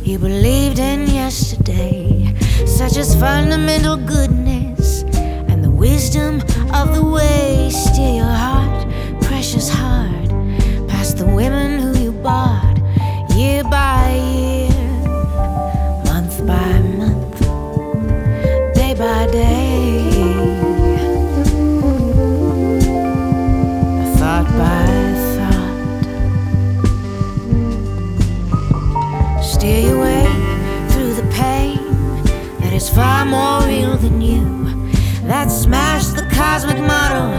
you 0.08 0.18
believed 0.18 0.80
in 0.80 1.02
yesterday, 1.10 2.34
such 2.66 2.96
as 2.96 3.14
fundamental 3.20 3.98
goodness 3.98 4.81
wisdom 5.82 6.40
of 6.76 6.94
the 6.94 7.04
way. 7.04 7.68
Steer 7.72 8.14
your 8.22 8.36
heart, 8.46 8.88
precious 9.24 9.68
heart, 9.68 10.30
past 10.88 11.18
the 11.18 11.26
women 11.26 11.80
who 11.80 11.92
you 12.00 12.12
bought 12.12 12.78
year 13.36 13.64
by 13.64 14.14
year, 14.38 14.70
month 16.06 16.36
by 16.46 16.72
month, 17.00 17.40
day 18.76 18.94
by 18.94 19.26
day, 19.32 20.04
thought 24.18 24.48
by 24.62 24.86
thought. 25.36 25.78
Steer 29.44 29.82
your 29.88 30.00
way 30.00 30.26
through 30.92 31.14
the 31.16 31.28
pain 31.42 31.80
that 32.60 32.72
is 32.72 32.88
far 32.88 33.26
more 33.26 33.61
cosmic 36.52 36.80
model 36.80 37.32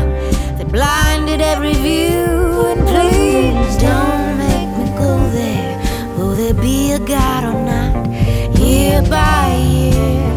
that 0.57 0.69
blinded 0.73 1.43
every 1.43 1.75
view. 1.75 2.25
And 2.73 2.81
please 2.93 3.77
don't 3.77 4.39
make 4.39 4.71
me 4.79 4.87
go 4.97 5.13
there. 5.39 5.73
Will 6.17 6.35
there 6.35 6.55
be 6.55 6.93
a 6.93 6.99
God 6.99 7.45
or 7.51 7.59
not? 7.73 7.93
Year 8.59 9.03
by 9.03 9.49
year, 9.77 10.29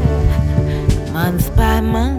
month 1.13 1.55
by 1.55 1.79
month, 1.79 2.14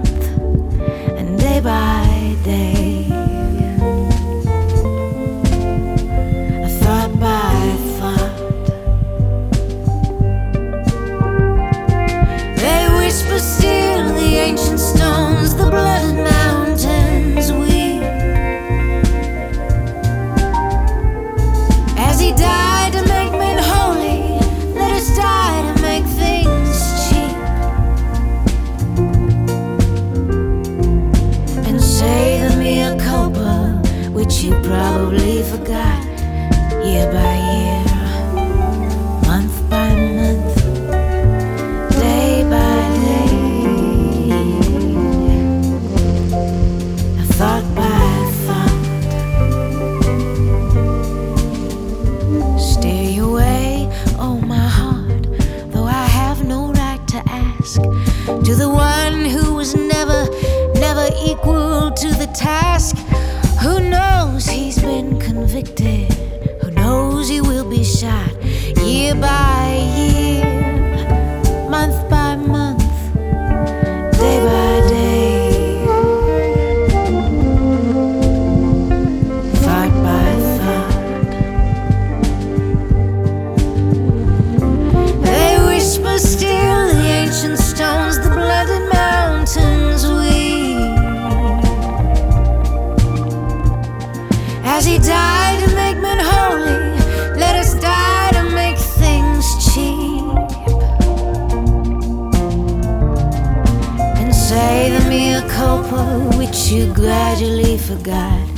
say 104.56 104.88
the 104.88 105.02
mea 105.10 105.42
culpa 105.50 106.02
which 106.38 106.58
you 106.72 106.82
gradually 106.94 107.76
forgot 107.76 108.48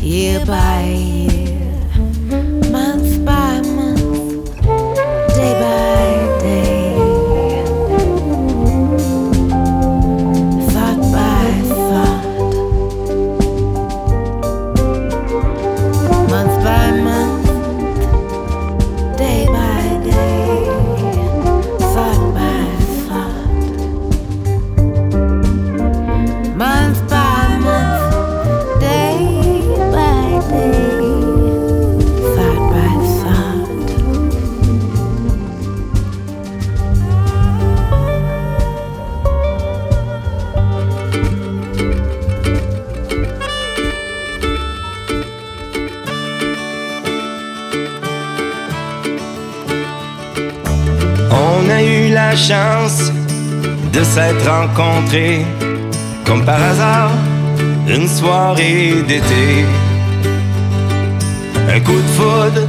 year 0.00 0.38
by 0.46 0.80
year, 0.84 1.41
de 52.52 54.04
s'être 54.04 54.46
rencontrés 54.46 55.42
comme 56.26 56.44
par 56.44 56.62
hasard 56.62 57.10
une 57.88 58.06
soirée 58.06 59.02
d'été. 59.08 59.64
un 61.74 61.80
coup 61.80 61.92
de 61.92 62.12
foudre 62.18 62.68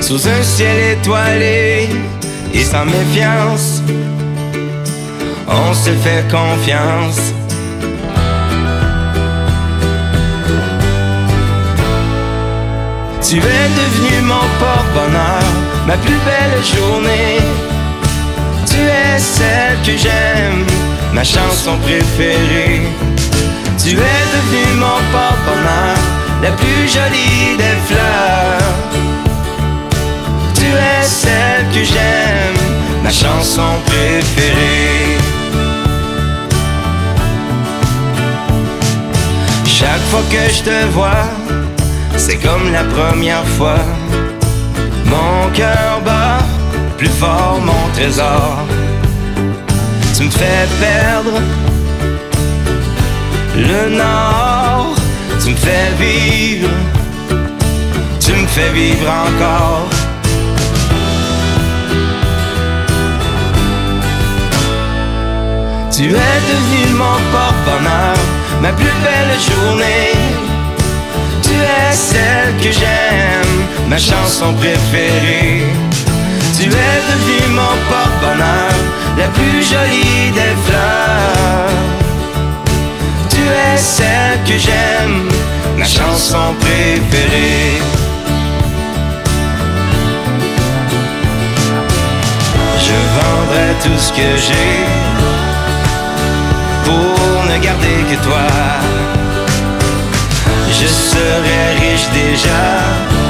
sous 0.00 0.26
un 0.26 0.42
ciel 0.42 0.98
étoilé 0.98 1.88
et 2.52 2.64
sans 2.64 2.84
méfiance. 2.84 3.82
On 5.46 5.72
se 5.72 5.90
fait 5.90 6.24
confiance. 6.28 7.32
Tu 13.22 13.36
es 13.36 13.68
devenu 13.80 14.22
mon 14.22 14.46
porte-bonheur, 14.58 15.44
ma 15.86 15.96
plus 15.98 16.20
belle 16.26 16.64
journée. 16.74 17.75
Tu 18.76 18.82
es 18.82 19.18
celle 19.18 19.78
que 19.86 19.96
j'aime, 19.96 20.66
ma 21.14 21.24
chanson 21.24 21.78
préférée. 21.78 22.82
Tu 23.82 23.92
es 23.92 24.24
devenu 24.34 24.74
mon 24.74 25.00
porte-bonheur, 25.12 25.96
la 26.42 26.50
plus 26.50 26.86
jolie 26.86 27.56
des 27.56 27.76
fleurs. 27.88 28.74
Tu 30.54 30.66
es 30.66 31.02
celle 31.02 31.64
que 31.72 31.84
j'aime, 31.84 32.60
ma 33.02 33.10
chanson 33.10 33.70
préférée. 33.86 35.16
Chaque 39.64 40.04
fois 40.10 40.24
que 40.30 40.52
je 40.54 40.62
te 40.62 40.86
vois, 40.92 41.24
c'est 42.18 42.36
comme 42.36 42.72
la 42.74 42.84
première 42.84 43.46
fois. 43.56 43.84
Mon 45.06 45.50
cœur 45.54 46.02
bat 46.04 46.15
plus 46.96 47.08
fort, 47.08 47.60
mon 47.62 47.92
trésor. 47.94 48.58
Tu 50.16 50.24
me 50.24 50.30
fais 50.30 50.66
perdre 50.80 51.40
le 53.56 53.96
nord. 53.96 54.94
Tu 55.42 55.50
me 55.52 55.56
fais 55.56 55.92
vivre, 56.00 56.68
tu 58.18 58.32
me 58.32 58.46
fais 58.46 58.70
vivre 58.70 59.08
encore. 59.08 59.86
Tu 65.92 66.04
es 66.04 66.40
devenu 66.50 66.94
mon 66.94 67.18
porte-bonheur, 67.32 68.16
ma 68.60 68.72
plus 68.72 68.96
belle 69.04 69.36
journée. 69.48 70.14
Tu 71.42 71.52
es 71.52 71.92
celle 71.92 72.56
que 72.56 72.72
j'aime, 72.72 73.88
ma 73.88 73.98
chanson 73.98 74.52
préférée. 74.54 75.64
Tu 76.58 76.62
es 76.62 76.68
devenu 76.68 77.54
mon 77.54 77.76
porte-bonheur, 77.90 78.72
la 79.18 79.28
plus 79.28 79.62
jolie 79.62 80.30
des 80.32 80.56
fleurs. 80.64 81.68
Tu 83.28 83.42
es 83.42 83.76
celle 83.76 84.38
que 84.46 84.56
j'aime, 84.58 85.28
ma 85.76 85.84
chanson 85.84 86.54
préférée. 86.60 87.82
Je 92.86 92.98
vendrai 93.16 93.68
tout 93.82 93.98
ce 93.98 94.10
que 94.12 94.28
j'ai 94.46 94.86
pour 96.86 97.44
ne 97.50 97.58
garder 97.58 97.98
que 98.10 98.24
toi. 98.24 98.48
Je 100.70 100.86
serai 100.86 101.60
riche 101.80 102.08
déjà. 102.14 103.25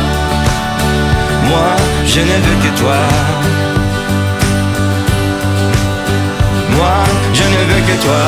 Moi, 1.48 1.76
je 2.06 2.20
ne 2.20 2.24
veux 2.26 2.58
que 2.62 2.78
toi. 2.80 2.96
Moi, 6.76 6.96
je 7.32 7.42
ne 7.42 7.60
veux 7.70 7.82
que 7.86 8.02
toi. 8.02 8.24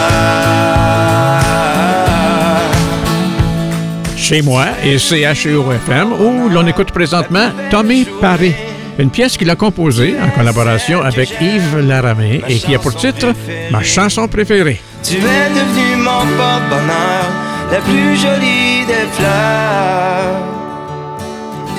Chez 4.17 4.43
moi 4.43 4.67
et 4.85 4.99
CHEO-FM, 4.99 6.13
où 6.13 6.49
l'on 6.51 6.67
écoute 6.67 6.93
présentement 6.93 7.49
Tommy 7.71 8.07
Paris, 8.21 8.55
une 8.99 9.11
pièce 9.11 9.37
qu'il 9.37 9.49
a 9.49 9.57
composée 9.57 10.17
en 10.21 10.29
collaboration 10.31 11.01
avec 11.03 11.31
Yves 11.41 11.79
Laramé 11.79 12.43
et 12.49 12.57
qui 12.59 12.75
a 12.75 12.79
pour 12.79 12.95
titre 12.95 13.29
Ma 13.71 13.83
chanson 13.83 14.29
préférée. 14.29 14.81
Tu 15.03 15.15
es 15.15 15.19
devenu 15.19 15.97
mon 15.97 16.27
porte-bonheur, 16.37 17.25
la 17.73 17.79
plus 17.79 18.17
jolie 18.17 18.85
des 18.87 19.07
fleurs. 19.13 20.58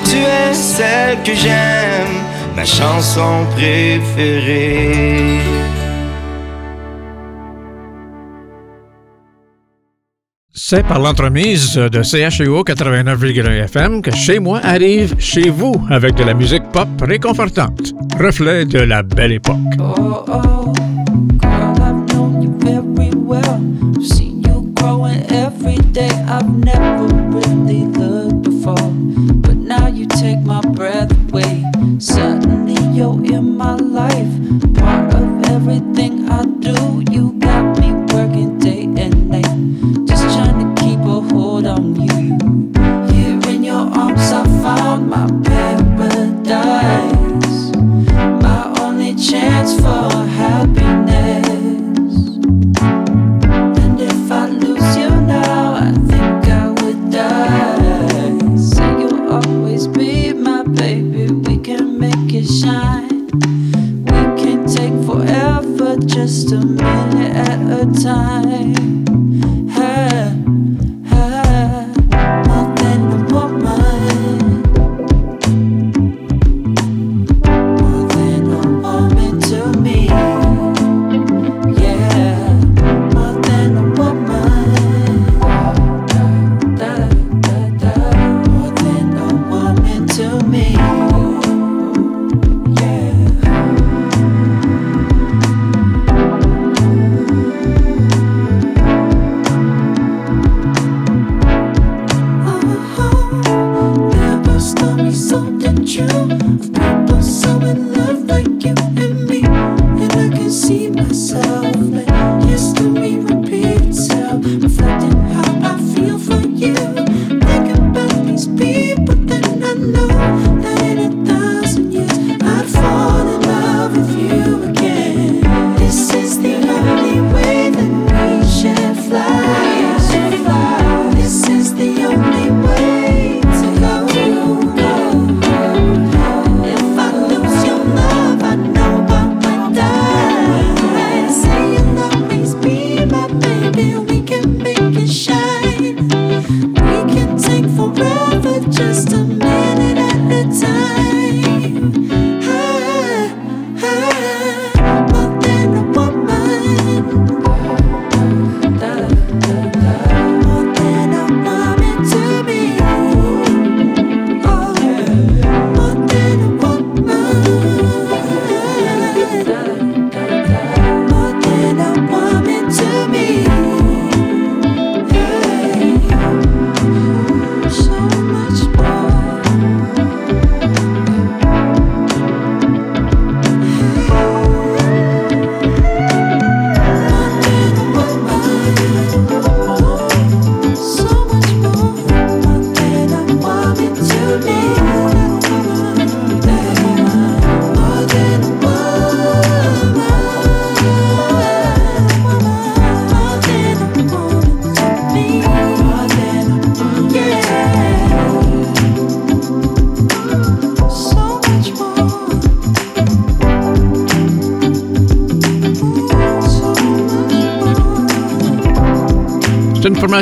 Tu 0.10 0.18
es 0.18 0.54
celle 0.56 1.22
que 1.24 1.36
j'aime, 1.36 2.16
ma 2.56 2.66
chanson 2.66 3.46
préférée. 3.56 5.38
C'est 10.52 10.82
par 10.82 11.00
l'entremise 11.00 11.76
de 11.76 12.02
CHEO 12.02 12.64
89,1 12.64 13.64
FM 13.66 14.02
que 14.02 14.10
Chez 14.12 14.40
moi 14.40 14.60
arrive 14.64 15.16
chez 15.20 15.52
vous 15.52 15.74
avec 15.92 16.16
de 16.16 16.24
la 16.24 16.34
musique 16.34 16.64
pop 16.72 16.88
réconfortante, 17.02 17.94
reflet 18.20 18.66
de 18.66 18.80
la 18.80 19.04
belle 19.04 19.34
époque. 19.34 19.58
Oh, 19.80 20.26
oh, 20.28 20.74
girl, 21.40 21.76
I've 21.82 22.14
known 22.14 22.42
you 22.42 22.52
very 22.60 23.12
well. 23.16 23.62
I've 23.96 24.04
seen 24.04 24.42
you 24.42 24.72
growing 24.74 25.24
every 25.32 25.78
day. 25.92 26.10
I've 26.28 26.50
never 26.50 27.19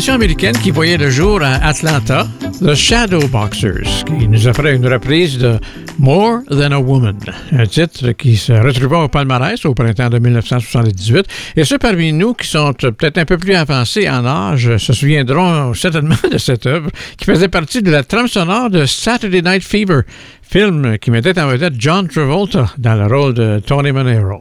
américaine 0.05 0.55
qui 0.59 0.69
voyait 0.69 0.97
le 0.97 1.09
jour 1.09 1.41
à 1.41 1.55
Atlanta, 1.55 2.27
The 2.61 2.75
Shadow 2.75 3.27
Boxers, 3.29 4.05
qui 4.05 4.27
nous 4.27 4.47
offrait 4.47 4.75
une 4.75 4.87
reprise 4.87 5.39
de 5.39 5.57
More 5.97 6.41
Than 6.51 6.71
a 6.71 6.77
Woman, 6.77 7.17
un 7.51 7.65
titre 7.65 8.11
qui 8.11 8.37
se 8.37 8.53
retrouva 8.53 8.99
au 8.99 9.07
palmarès 9.07 9.65
au 9.65 9.73
printemps 9.73 10.09
de 10.09 10.19
1978. 10.19 11.25
Et 11.55 11.63
ceux 11.63 11.79
parmi 11.79 12.13
nous 12.13 12.35
qui 12.35 12.47
sont 12.47 12.73
peut-être 12.73 13.17
un 13.17 13.25
peu 13.25 13.37
plus 13.37 13.55
avancés 13.55 14.07
en 14.07 14.23
âge 14.25 14.77
se 14.77 14.93
souviendront 14.93 15.73
certainement 15.73 16.15
de 16.31 16.37
cette 16.37 16.67
œuvre 16.67 16.91
qui 17.17 17.25
faisait 17.25 17.47
partie 17.47 17.81
de 17.81 17.89
la 17.89 18.03
trame 18.03 18.27
sonore 18.27 18.69
de 18.69 18.85
Saturday 18.85 19.41
Night 19.41 19.63
Fever, 19.63 20.01
film 20.49 20.97
qui 20.99 21.11
mettait 21.11 21.39
en 21.39 21.47
vedette 21.47 21.73
John 21.77 22.07
Travolta 22.07 22.67
dans 22.77 22.95
le 22.95 23.13
rôle 23.13 23.33
de 23.33 23.61
Tony 23.65 23.91
Manero. 23.91 24.39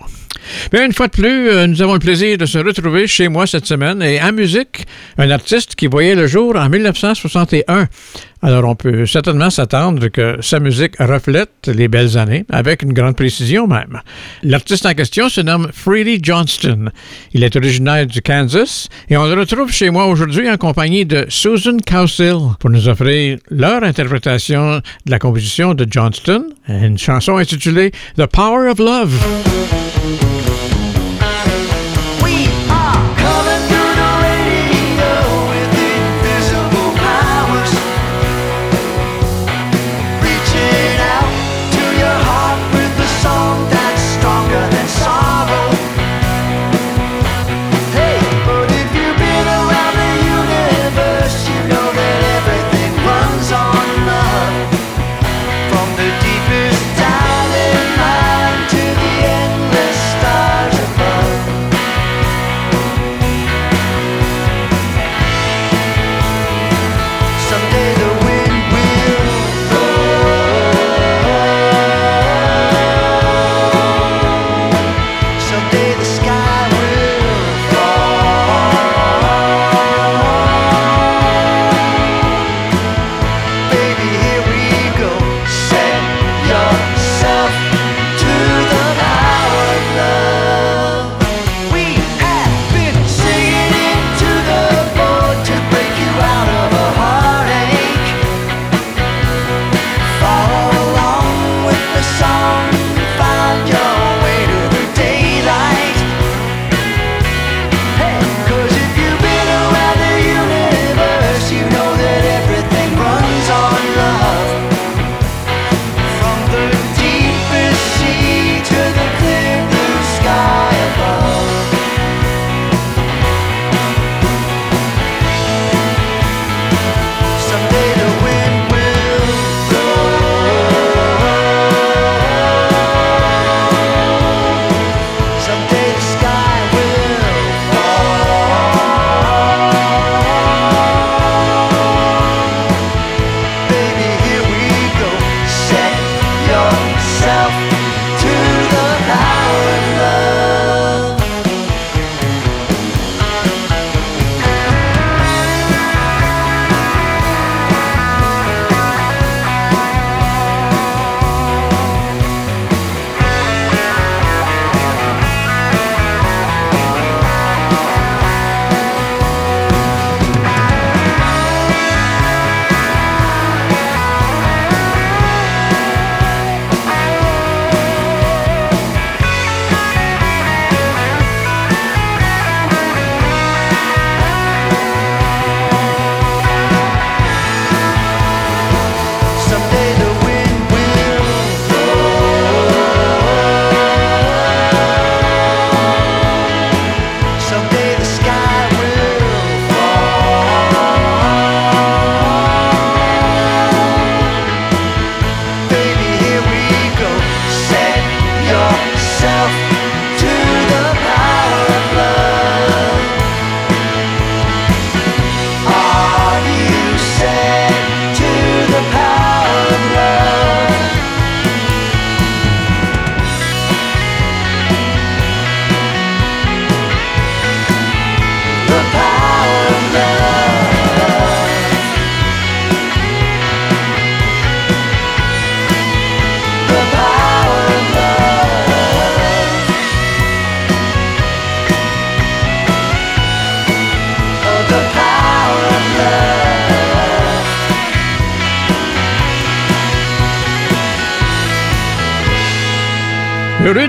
Bien, 0.70 0.86
une 0.86 0.92
fois 0.92 1.08
de 1.08 1.12
plus, 1.12 1.48
euh, 1.48 1.66
nous 1.66 1.82
avons 1.82 1.94
le 1.94 1.98
plaisir 1.98 2.38
de 2.38 2.46
se 2.46 2.58
retrouver 2.58 3.06
chez 3.06 3.28
moi 3.28 3.46
cette 3.46 3.66
semaine 3.66 4.00
et 4.02 4.20
en 4.22 4.32
musique, 4.32 4.86
un 5.18 5.30
artiste 5.30 5.74
qui 5.74 5.88
voyait 5.88 6.14
le 6.14 6.26
jour 6.26 6.54
en 6.56 6.68
1961. 6.68 7.88
Alors, 8.42 8.64
on 8.68 8.74
peut 8.74 9.06
certainement 9.06 9.50
s'attendre 9.50 10.08
que 10.08 10.36
sa 10.40 10.60
musique 10.60 10.96
reflète 10.98 11.68
les 11.68 11.88
belles 11.88 12.18
années, 12.18 12.44
avec 12.50 12.82
une 12.82 12.92
grande 12.92 13.16
précision 13.16 13.66
même. 13.66 14.00
L'artiste 14.42 14.84
en 14.86 14.92
question 14.92 15.28
se 15.28 15.40
nomme 15.40 15.68
Freely 15.72 16.20
Johnston. 16.22 16.90
Il 17.32 17.42
est 17.42 17.56
originaire 17.56 18.06
du 18.06 18.20
Kansas 18.20 18.88
et 19.08 19.16
on 19.16 19.24
le 19.24 19.34
retrouve 19.34 19.72
chez 19.72 19.90
moi 19.90 20.06
aujourd'hui 20.06 20.50
en 20.50 20.58
compagnie 20.58 21.06
de 21.06 21.24
Susan 21.28 21.78
Cowsill 21.86 22.36
pour 22.60 22.70
nous 22.70 22.88
offrir 22.88 23.38
leur 23.50 23.82
interprétation 23.82 24.76
de 24.76 25.10
la 25.10 25.18
composition 25.18 25.74
de 25.74 25.86
Johnston, 25.88 26.46
une 26.68 26.98
chanson 26.98 27.38
intitulée 27.38 27.92
The 28.16 28.26
Power 28.26 28.68
of 28.68 28.78
Love. 28.78 30.35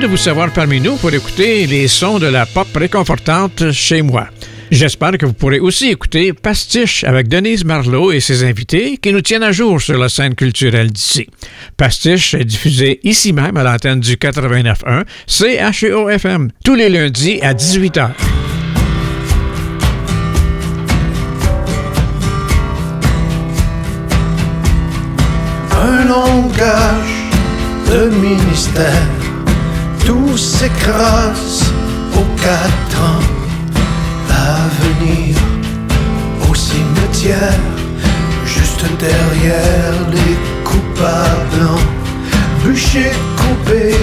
vous 0.08 0.18
savoir 0.18 0.54
parmi 0.54 0.80
nous 0.80 0.96
pour 0.96 1.14
écouter 1.14 1.68
les 1.68 1.88
sons 1.88 2.18
de 2.18 2.28
la 2.28 2.46
pop 2.46 2.68
réconfortante 2.74 3.72
chez 3.72 4.02
moi. 4.02 4.28
J'espère 4.72 5.18
que 5.18 5.26
vous 5.26 5.34
pourrez 5.34 5.60
aussi 5.60 5.90
écouter 5.90 6.32
Pastiche 6.34 7.04
avec 7.04 7.28
Denise 7.28 7.66
Marlowe 7.66 8.14
et 8.14 8.22
ses 8.22 8.44
invités 8.44 8.98
qui 8.98 9.12
nous 9.12 9.22
tiennent 9.22 9.44
à 9.44 9.52
jour 9.52 9.82
sur 9.82 9.98
la 9.98 10.08
scène 10.08 10.36
culturelle 10.36 10.92
d'ici. 10.92 11.28
Pastiche 11.76 12.34
est 12.36 12.46
diffusé 12.46 13.02
ici 13.04 13.34
même 13.34 13.58
à 13.58 13.64
l'antenne 13.64 14.00
du 14.00 14.16
89.1 14.16 15.04
CHEO-FM 15.28 16.52
tous 16.64 16.76
les 16.76 16.90
lundis 16.90 17.42
à 17.42 17.54
18h. 17.54 18.12
Un 25.72 26.06
langage 26.06 27.24
de 27.90 28.10
ministère 28.10 29.17
tout 30.38 30.44
s'écrase 30.44 31.64
aux 32.16 32.28
quatre 32.40 33.02
ans. 33.02 33.26
L'avenir 34.30 35.36
au 36.48 36.54
cimetière, 36.54 37.60
juste 38.46 38.86
derrière 39.00 39.96
les 40.12 40.38
coupables 40.64 41.58
blancs. 41.58 41.90
Bûcher, 42.64 43.14
coupé, 43.36 43.96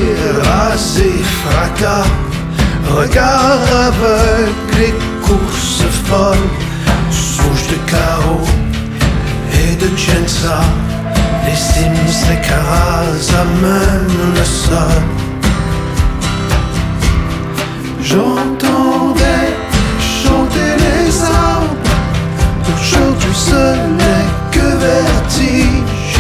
rasé, 0.43 1.13
fracas. 1.45 2.09
Regard 2.91 3.61
aveugle 3.87 4.83
et 4.89 4.95
courses 5.25 5.85
folles. 6.09 6.51
Souche 7.13 7.69
de 7.69 7.79
carreaux 7.89 8.49
et 9.53 9.77
de 9.77 9.97
Jensa. 9.97 10.63
Les 11.47 11.55
cimes 11.55 12.09
s'écrasent 12.09 13.33
à 13.39 13.45
même 13.63 14.35
le 14.35 14.45
sol. 14.45 15.14
J'entendais 18.05 19.57
chanter 19.99 20.77
les 20.79 21.23
arbres. 21.25 21.75
Aujourd'hui 22.77 23.35
ce 23.35 23.75
n'est 23.99 24.31
que 24.51 24.67
vertige. 24.77 26.19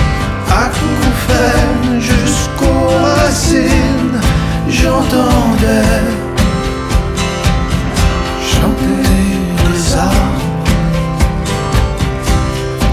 Acouphène 0.49 2.01
jusqu'aux 2.01 2.89
racines. 3.05 4.19
J'entendais 4.67 6.01
chanter 8.51 9.03
les 9.69 9.95
arbres. 9.95 10.65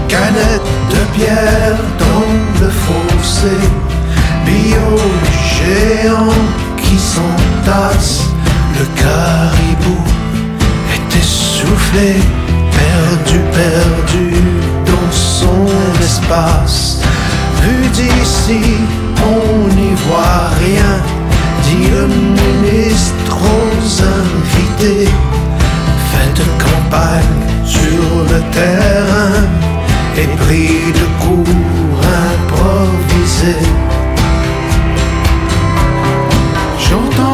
Canettes 0.06 0.72
de 0.90 1.16
pierre 1.16 1.78
dans 1.98 2.60
le 2.60 2.68
fossé. 2.68 3.56
Bio 4.44 4.98
géant 5.56 6.28
qui 6.76 6.98
s'entasse. 6.98 8.31
Le 8.82 8.88
caribou 9.00 10.02
est 10.92 11.16
essoufflé, 11.16 12.16
perdu, 12.80 13.38
perdu 13.52 14.34
dans 14.84 15.12
son 15.12 15.66
espace. 16.02 17.00
Vu 17.62 17.86
d'ici, 17.90 18.60
on 19.24 19.68
n'y 19.76 19.94
voit 20.06 20.48
rien, 20.58 20.94
dit 21.62 21.90
le 21.90 22.08
ministre 22.08 23.36
aux 23.56 24.02
invités. 24.02 25.08
Faites 26.10 26.44
campagne 26.58 27.40
sur 27.64 28.04
le 28.32 28.40
terrain 28.50 29.46
et 30.16 30.26
pris 30.42 30.90
de 31.00 31.06
cours 31.22 32.00
improvisés. 32.34 33.68
J'entendais 36.80 37.31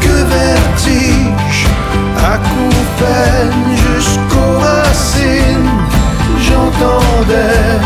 Que 0.00 0.16
vertige. 0.36 1.66
Acouphène 2.34 3.64
jusqu'aux 3.86 4.58
racines. 4.58 5.72
J'entendais 6.46 7.78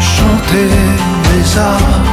chanter 0.00 0.70
les 1.30 1.58
arbres. 1.58 2.12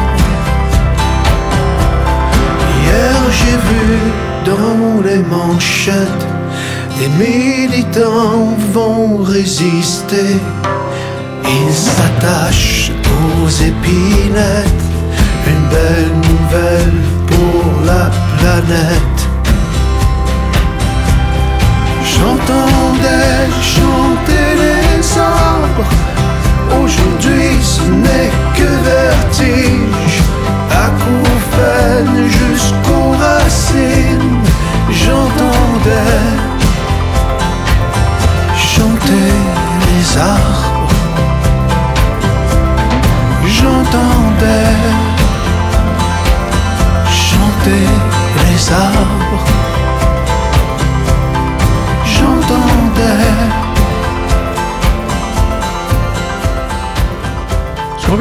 Hier 2.84 3.16
j'ai 3.38 3.58
vu 3.70 3.98
dans 4.46 5.02
les 5.04 5.24
manchettes 5.36 6.28
des 7.02 7.08
militants 7.08 8.56
vont 8.74 9.18
résister. 9.24 10.36
Ils 11.44 11.74
s'attachent 11.74 12.92
aux 13.10 13.50
épinettes, 13.50 14.84
une 15.48 15.68
belle 15.70 16.31
pour 16.52 17.86
la 17.86 18.10
planète. 18.38 19.20
J'entendais 22.04 23.47
chanter 23.62 24.47
les 24.64 25.18
arbres, 25.18 25.89
aujourd'hui 26.84 27.58
ce 27.62 27.84
n'est 27.84 28.32
que 28.58 28.70
vertige, 28.84 30.22
acouphène 30.86 32.28
jusqu'aux 32.28 33.12
racines. 33.12 34.39
J'entendais 34.89 36.28
chanter 38.58 39.32
les 39.88 40.18
arbres. 40.18 40.89
J'entendais 43.47 45.01
les 48.72 49.71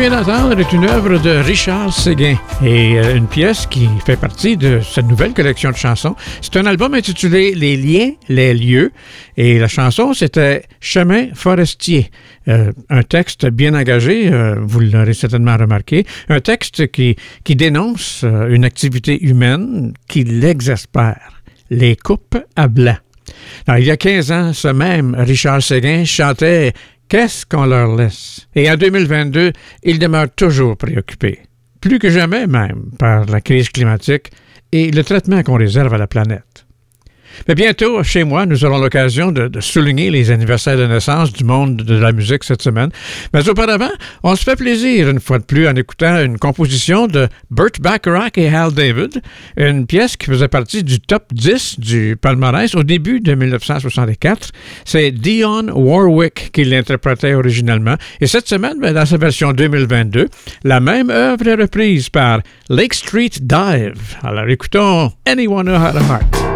vient 0.00 0.22
d'entendre 0.22 0.58
est 0.58 0.72
une 0.72 0.86
œuvre 0.86 1.18
de 1.18 1.30
Richard 1.44 1.92
Séguin 1.92 2.36
et 2.64 2.98
euh, 2.98 3.16
une 3.16 3.26
pièce 3.26 3.66
qui 3.66 3.86
fait 4.06 4.16
partie 4.16 4.56
de 4.56 4.80
cette 4.80 5.04
nouvelle 5.04 5.34
collection 5.34 5.70
de 5.70 5.76
chansons. 5.76 6.16
C'est 6.40 6.56
un 6.56 6.64
album 6.64 6.94
intitulé 6.94 7.54
Les 7.54 7.76
liens, 7.76 8.12
les 8.30 8.54
lieux 8.54 8.92
et 9.36 9.58
la 9.58 9.68
chanson 9.68 10.14
c'était 10.14 10.62
Chemin 10.80 11.26
forestier. 11.34 12.10
Euh, 12.48 12.72
un 12.88 13.02
texte 13.02 13.44
bien 13.44 13.74
engagé, 13.74 14.32
euh, 14.32 14.56
vous 14.62 14.80
l'aurez 14.80 15.12
certainement 15.12 15.58
remarqué, 15.58 16.06
un 16.30 16.40
texte 16.40 16.90
qui, 16.90 17.16
qui 17.44 17.54
dénonce 17.54 18.24
une 18.24 18.64
activité 18.64 19.22
humaine 19.22 19.92
qui 20.08 20.24
l'exaspère, 20.24 21.42
les 21.68 21.94
coupes 21.94 22.38
à 22.56 22.68
blanc. 22.68 22.96
Il 23.68 23.84
y 23.84 23.90
a 23.90 23.98
15 23.98 24.32
ans, 24.32 24.52
ce 24.54 24.68
même 24.68 25.14
Richard 25.18 25.62
Séguin 25.62 26.04
chantait 26.04 26.72
Qu'est-ce 27.10 27.44
qu'on 27.44 27.66
leur 27.66 27.96
laisse? 27.96 28.46
Et 28.54 28.70
en 28.70 28.76
2022, 28.76 29.52
il 29.82 29.98
demeure 29.98 30.28
toujours 30.32 30.76
préoccupé, 30.76 31.40
plus 31.80 31.98
que 31.98 32.08
jamais 32.08 32.46
même, 32.46 32.92
par 33.00 33.26
la 33.26 33.40
crise 33.40 33.68
climatique 33.68 34.30
et 34.70 34.92
le 34.92 35.02
traitement 35.02 35.42
qu'on 35.42 35.58
réserve 35.58 35.92
à 35.92 35.98
la 35.98 36.06
planète. 36.06 36.66
Mais 37.48 37.54
bientôt, 37.54 38.02
chez 38.02 38.24
moi, 38.24 38.46
nous 38.46 38.64
aurons 38.64 38.78
l'occasion 38.78 39.32
de, 39.32 39.50
souligner 39.60 40.10
les 40.10 40.30
anniversaires 40.30 40.76
de 40.76 40.86
naissance 40.86 41.32
du 41.32 41.44
monde 41.44 41.76
de 41.76 41.94
la 41.96 42.12
musique 42.12 42.44
cette 42.44 42.62
semaine. 42.62 42.90
Mais 43.32 43.48
auparavant, 43.48 43.90
on 44.22 44.34
se 44.36 44.44
fait 44.44 44.56
plaisir 44.56 45.08
une 45.08 45.20
fois 45.20 45.38
de 45.38 45.44
plus 45.44 45.66
en 45.68 45.74
écoutant 45.74 46.22
une 46.22 46.38
composition 46.38 47.06
de 47.06 47.28
Burt 47.50 47.80
Bacharach 47.80 48.36
et 48.36 48.48
Hal 48.48 48.72
David, 48.72 49.20
une 49.56 49.86
pièce 49.86 50.16
qui 50.16 50.26
faisait 50.26 50.48
partie 50.48 50.82
du 50.82 51.00
top 51.00 51.24
10 51.32 51.80
du 51.80 52.16
palmarès 52.20 52.74
au 52.74 52.82
début 52.82 53.20
de 53.20 53.34
1964. 53.34 54.50
C'est 54.84 55.10
Dion 55.10 55.66
Warwick 55.74 56.50
qui 56.52 56.64
l'interprétait 56.64 57.34
originellement. 57.34 57.96
Et 58.20 58.26
cette 58.26 58.48
semaine, 58.48 58.78
ben, 58.80 58.94
dans 58.94 59.06
sa 59.06 59.16
version 59.16 59.52
2022, 59.52 60.28
la 60.64 60.80
même 60.80 61.10
œuvre 61.10 61.46
est 61.46 61.54
reprise 61.54 62.08
par 62.08 62.40
Lake 62.68 62.94
Street 62.94 63.30
Dive. 63.40 64.16
Alors 64.22 64.48
écoutons 64.48 65.12
Anyone 65.26 65.68
Who 65.68 65.74
Had 65.74 65.96
a 65.96 66.00
Heart. 66.00 66.49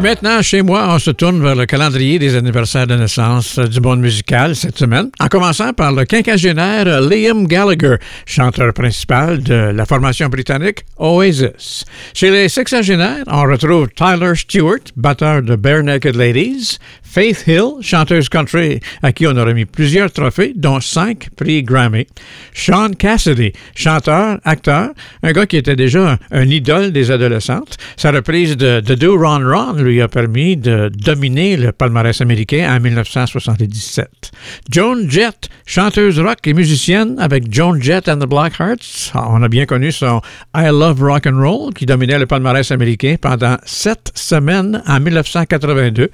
Bien 0.00 0.10
maintenant, 0.10 0.42
chez 0.42 0.62
moi, 0.62 0.88
on 0.90 0.98
se 0.98 1.10
tourne 1.10 1.42
vers 1.42 1.54
le 1.54 1.64
calendrier 1.64 2.18
des 2.18 2.34
anniversaires 2.36 2.86
de 2.86 2.96
naissance 2.96 3.58
du 3.58 3.80
monde 3.80 4.00
musical 4.00 4.54
cette 4.54 4.76
semaine, 4.76 5.10
en 5.20 5.28
commençant 5.28 5.72
par 5.72 5.92
le 5.92 6.04
quinquagénaire 6.04 7.00
Liam 7.00 7.46
Gallagher, 7.46 7.96
chanteur 8.26 8.74
principal 8.74 9.42
de 9.42 9.54
la 9.54 9.86
formation 9.86 10.28
britannique 10.28 10.84
Oasis. 10.98 11.84
Chez 12.14 12.30
les 12.30 12.48
sexagénaires, 12.48 13.24
on 13.26 13.42
retrouve 13.42 13.88
Tyler 13.94 14.34
Stewart, 14.34 14.80
batteur 14.96 15.42
de 15.42 15.56
Bare 15.56 15.82
Naked 15.82 16.16
Ladies, 16.16 16.78
Faith 17.02 17.44
Hill, 17.46 17.80
chanteuse 17.80 18.28
country 18.28 18.80
à 19.02 19.10
qui 19.10 19.26
on 19.26 19.34
a 19.38 19.44
remis 19.44 19.64
plusieurs 19.64 20.12
trophées, 20.12 20.52
dont 20.54 20.80
cinq 20.80 21.30
prix 21.34 21.62
Grammy. 21.62 22.06
Sean 22.52 22.90
Cassidy, 22.90 23.52
chanteur, 23.74 24.38
acteur, 24.44 24.90
un 25.22 25.32
gars 25.32 25.46
qui 25.46 25.56
était 25.56 25.76
déjà 25.76 26.18
un, 26.30 26.42
idole 26.42 26.92
des 26.92 27.10
adolescentes. 27.10 27.78
Sa 27.96 28.10
reprise 28.10 28.58
de 28.58 28.80
The 28.80 28.92
Do 28.92 29.16
Ron 29.16 29.40
Ron 29.50 29.85
lui 29.86 30.02
a 30.02 30.08
permis 30.08 30.56
de 30.56 30.90
dominer 30.92 31.56
le 31.56 31.72
palmarès 31.72 32.20
américain 32.20 32.74
en 32.74 32.80
1977. 32.80 34.32
Joan 34.70 35.08
Jett, 35.08 35.48
chanteuse 35.64 36.18
rock 36.18 36.46
et 36.46 36.54
musicienne 36.54 37.16
avec 37.18 37.52
Joan 37.52 37.80
Jett 37.80 38.08
and 38.08 38.18
the 38.18 38.28
Blackhearts. 38.28 39.12
On 39.14 39.42
a 39.42 39.48
bien 39.48 39.66
connu 39.66 39.92
son 39.92 40.20
I 40.54 40.66
Love 40.66 41.02
Rock 41.02 41.26
and 41.26 41.40
Roll 41.40 41.74
qui 41.74 41.86
dominait 41.86 42.18
le 42.18 42.26
palmarès 42.26 42.70
américain 42.70 43.16
pendant 43.20 43.56
sept 43.64 44.12
semaines 44.14 44.82
en 44.86 45.00
1982. 45.00 46.10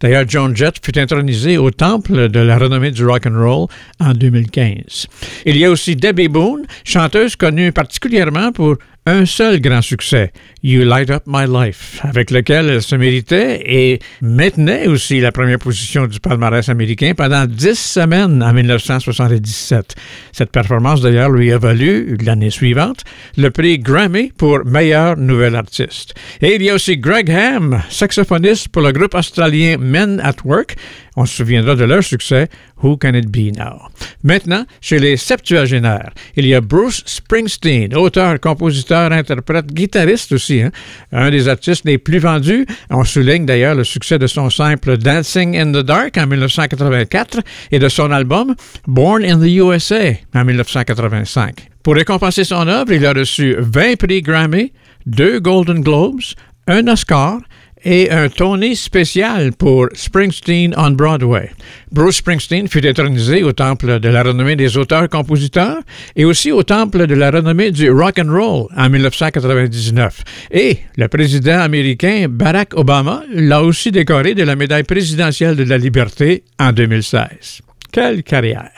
D'ailleurs, 0.00 0.24
Joan 0.28 0.56
Jett 0.56 0.84
fut 0.84 0.98
intronisée 0.98 1.58
au 1.58 1.70
temple 1.70 2.28
de 2.28 2.40
la 2.40 2.58
renommée 2.58 2.90
du 2.90 3.06
rock 3.06 3.26
and 3.26 3.38
roll 3.38 3.66
en 4.00 4.12
2015. 4.12 5.06
Il 5.46 5.56
y 5.56 5.64
a 5.64 5.70
aussi 5.70 5.96
Debbie 5.96 6.28
Boone, 6.28 6.66
chanteuse 6.84 7.36
connue 7.36 7.72
particulièrement 7.72 8.52
pour 8.52 8.76
un 9.04 9.26
seul 9.26 9.60
grand 9.60 9.82
succès, 9.82 10.30
You 10.62 10.84
Light 10.84 11.10
Up 11.10 11.24
My 11.26 11.46
Life, 11.46 11.98
avec 12.04 12.30
lequel 12.30 12.68
elle 12.68 12.82
se 12.82 12.94
méritait 12.94 13.60
et 13.66 13.98
maintenait 14.20 14.86
aussi 14.86 15.18
la 15.18 15.32
première 15.32 15.58
position 15.58 16.06
du 16.06 16.20
palmarès 16.20 16.68
américain 16.68 17.12
pendant 17.16 17.46
dix 17.46 17.76
semaines 17.76 18.40
en 18.44 18.52
1977. 18.52 19.96
Cette 20.30 20.52
performance 20.52 21.00
d'ailleurs 21.00 21.30
lui 21.30 21.50
a 21.50 21.58
valu, 21.58 22.16
l'année 22.24 22.50
suivante, 22.50 23.02
le 23.36 23.50
prix 23.50 23.80
Grammy 23.80 24.30
pour 24.30 24.64
meilleur 24.64 25.16
nouvel 25.16 25.56
artiste. 25.56 26.14
Et 26.40 26.54
il 26.54 26.62
y 26.62 26.70
a 26.70 26.74
aussi 26.74 26.96
Greg 26.96 27.28
Ham, 27.28 27.82
saxophoniste 27.90 28.68
pour 28.68 28.82
le 28.82 28.92
groupe 28.92 29.14
australien 29.14 29.78
Men 29.80 30.20
at 30.20 30.36
Work. 30.44 30.76
On 31.16 31.26
se 31.26 31.36
souviendra 31.36 31.74
de 31.74 31.84
leur 31.84 32.02
succès 32.02 32.48
Who 32.82 32.96
Can 32.96 33.14
It 33.14 33.28
Be 33.28 33.54
Now? 33.56 33.88
Maintenant, 34.22 34.64
chez 34.80 34.98
les 34.98 35.16
septuagénaires, 35.16 36.12
il 36.36 36.46
y 36.46 36.54
a 36.54 36.60
Bruce 36.60 37.02
Springsteen, 37.04 37.94
auteur, 37.94 38.40
compositeur, 38.40 39.12
interprète, 39.12 39.66
guitariste 39.72 40.32
aussi, 40.32 40.62
hein? 40.62 40.70
un 41.12 41.30
des 41.30 41.48
artistes 41.48 41.84
les 41.84 41.98
plus 41.98 42.18
vendus. 42.18 42.66
On 42.90 43.04
souligne 43.04 43.44
d'ailleurs 43.44 43.74
le 43.74 43.84
succès 43.84 44.18
de 44.18 44.26
son 44.26 44.48
simple 44.48 44.96
Dancing 44.96 45.56
in 45.56 45.72
the 45.72 45.84
Dark 45.84 46.16
en 46.16 46.26
1984 46.26 47.40
et 47.70 47.78
de 47.78 47.88
son 47.88 48.10
album 48.10 48.54
Born 48.86 49.24
in 49.24 49.38
the 49.38 49.50
USA 49.50 50.12
en 50.34 50.44
1985. 50.44 51.68
Pour 51.82 51.94
récompenser 51.94 52.44
son 52.44 52.66
œuvre, 52.68 52.92
il 52.92 53.04
a 53.04 53.12
reçu 53.12 53.56
20 53.58 53.96
prix 53.96 54.22
Grammy, 54.22 54.72
deux 55.04 55.40
Golden 55.40 55.82
Globes, 55.82 56.20
un 56.68 56.86
Oscar 56.86 57.40
et 57.84 58.10
un 58.10 58.28
Tony 58.28 58.76
spécial 58.76 59.52
pour 59.52 59.88
Springsteen 59.94 60.74
on 60.76 60.90
Broadway. 60.90 61.50
Bruce 61.90 62.16
Springsteen 62.16 62.68
fut 62.68 62.86
intronisé 62.86 63.42
au 63.42 63.52
Temple 63.52 64.00
de 64.00 64.08
la 64.08 64.22
renommée 64.22 64.56
des 64.56 64.76
auteurs-compositeurs 64.76 65.80
et 66.16 66.24
aussi 66.24 66.52
au 66.52 66.62
Temple 66.62 67.06
de 67.06 67.14
la 67.14 67.30
renommée 67.30 67.70
du 67.70 67.90
rock 67.90 68.18
and 68.18 68.30
roll 68.30 68.66
en 68.76 68.88
1999. 68.88 70.22
Et 70.50 70.78
le 70.96 71.08
président 71.08 71.60
américain 71.60 72.26
Barack 72.28 72.74
Obama 72.74 73.22
l'a 73.32 73.62
aussi 73.62 73.90
décoré 73.90 74.34
de 74.34 74.42
la 74.42 74.56
médaille 74.56 74.84
présidentielle 74.84 75.56
de 75.56 75.64
la 75.64 75.78
liberté 75.78 76.44
en 76.58 76.72
2016. 76.72 77.62
Quelle 77.92 78.22
carrière! 78.22 78.70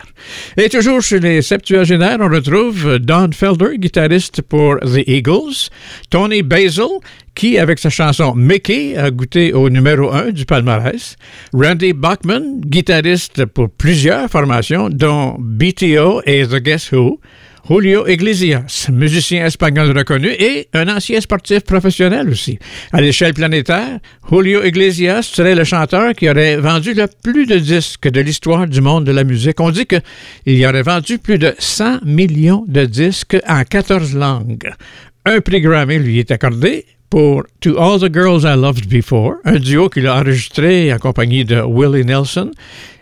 Et 0.56 0.68
toujours 0.68 1.00
chez 1.00 1.20
les 1.20 1.40
septuagénaires, 1.40 2.18
on 2.20 2.28
retrouve 2.28 2.98
Don 2.98 3.30
Felder, 3.32 3.78
guitariste 3.78 4.42
pour 4.42 4.80
The 4.80 5.06
Eagles, 5.06 5.70
Tony 6.10 6.42
Basil, 6.42 6.98
qui, 7.36 7.56
avec 7.56 7.78
sa 7.78 7.90
chanson 7.90 8.34
Mickey, 8.34 8.96
a 8.96 9.12
goûté 9.12 9.52
au 9.52 9.70
numéro 9.70 10.10
1 10.10 10.32
du 10.32 10.44
palmarès, 10.44 11.16
Randy 11.52 11.92
Bachman, 11.92 12.60
guitariste 12.62 13.44
pour 13.44 13.70
plusieurs 13.70 14.28
formations, 14.28 14.90
dont 14.90 15.36
BTO 15.38 16.20
et 16.26 16.44
The 16.44 16.56
Guess 16.56 16.90
Who, 16.90 17.20
Julio 17.66 18.06
Iglesias, 18.06 18.90
musicien 18.92 19.46
espagnol 19.46 19.96
reconnu 19.96 20.28
et 20.28 20.68
un 20.74 20.86
ancien 20.88 21.18
sportif 21.22 21.60
professionnel 21.60 22.28
aussi. 22.28 22.58
À 22.92 23.00
l'échelle 23.00 23.32
planétaire, 23.32 24.00
Julio 24.30 24.62
Iglesias 24.62 25.22
serait 25.22 25.54
le 25.54 25.64
chanteur 25.64 26.12
qui 26.12 26.28
aurait 26.28 26.56
vendu 26.56 26.92
le 26.92 27.06
plus 27.22 27.46
de 27.46 27.56
disques 27.56 28.08
de 28.08 28.20
l'histoire 28.20 28.66
du 28.66 28.82
monde 28.82 29.04
de 29.04 29.12
la 29.12 29.24
musique. 29.24 29.60
On 29.60 29.70
dit 29.70 29.86
qu'il 29.86 30.02
y 30.58 30.66
aurait 30.66 30.82
vendu 30.82 31.18
plus 31.18 31.38
de 31.38 31.54
100 31.58 32.00
millions 32.04 32.66
de 32.68 32.84
disques 32.84 33.38
en 33.48 33.64
14 33.64 34.14
langues. 34.14 34.70
Un 35.24 35.40
prix 35.40 35.62
Grammy 35.62 35.98
lui 35.98 36.18
est 36.18 36.30
accordé 36.32 36.84
pour 37.10 37.44
To 37.60 37.78
All 37.78 38.00
the 38.00 38.12
Girls 38.12 38.44
I 38.44 38.56
Loved 38.56 38.88
Before, 38.88 39.36
un 39.44 39.58
duo 39.58 39.88
qu'il 39.88 40.06
a 40.06 40.16
enregistré 40.16 40.92
en 40.92 40.98
compagnie 40.98 41.44
de 41.44 41.62
Willie 41.62 42.04
Nelson. 42.04 42.50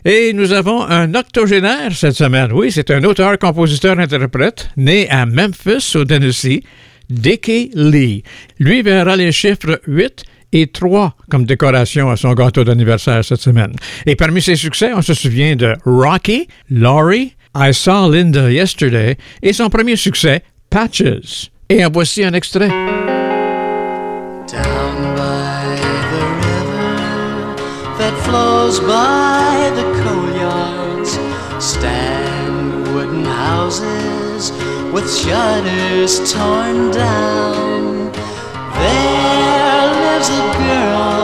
Et 0.04 0.32
nous 0.32 0.52
avons 0.52 0.82
un 0.82 1.14
octogénaire 1.14 1.92
cette 1.94 2.16
semaine. 2.16 2.52
Oui, 2.52 2.72
c'est 2.72 2.90
un 2.90 3.04
auteur, 3.04 3.38
compositeur, 3.38 3.98
interprète, 3.98 4.68
né 4.76 5.08
à 5.08 5.26
Memphis, 5.26 5.96
au 5.96 6.04
Tennessee, 6.04 6.62
Dickie 7.08 7.70
Lee. 7.74 8.22
Lui 8.58 8.82
verra 8.82 9.16
les 9.16 9.32
chiffres 9.32 9.80
8 9.86 10.24
et 10.52 10.66
3 10.66 11.14
comme 11.30 11.44
décoration 11.44 12.10
à 12.10 12.16
son 12.16 12.32
gâteau 12.34 12.64
d'anniversaire 12.64 13.24
cette 13.24 13.40
semaine. 13.40 13.74
Et 14.06 14.16
parmi 14.16 14.42
ses 14.42 14.56
succès, 14.56 14.92
on 14.94 15.02
se 15.02 15.14
souvient 15.14 15.56
de 15.56 15.74
Rocky, 15.84 16.48
Laurie, 16.70 17.34
I 17.56 17.72
Saw 17.72 18.10
Linda 18.10 18.50
Yesterday 18.50 19.16
et 19.42 19.52
son 19.52 19.68
premier 19.68 19.96
succès, 19.96 20.42
Patches. 20.70 21.50
Et 21.68 21.84
en 21.84 21.90
voici 21.90 22.24
un 22.24 22.32
extrait. 22.32 22.70
By 28.80 29.70
the 29.74 29.82
coal 30.02 30.30
yards 30.36 31.12
stand 31.62 32.94
wooden 32.94 33.24
houses 33.24 34.50
with 34.92 35.08
shutters 35.12 36.32
torn 36.32 36.90
down. 36.90 38.12
There 38.78 39.86
lives 40.04 40.28
a 40.28 40.44
girl 40.64 41.22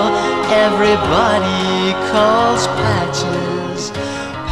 everybody 0.66 1.92
calls 2.10 2.66
Patches. 2.66 3.90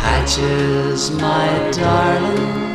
Patches, 0.01 1.11
my 1.11 1.71
darling, 1.73 2.66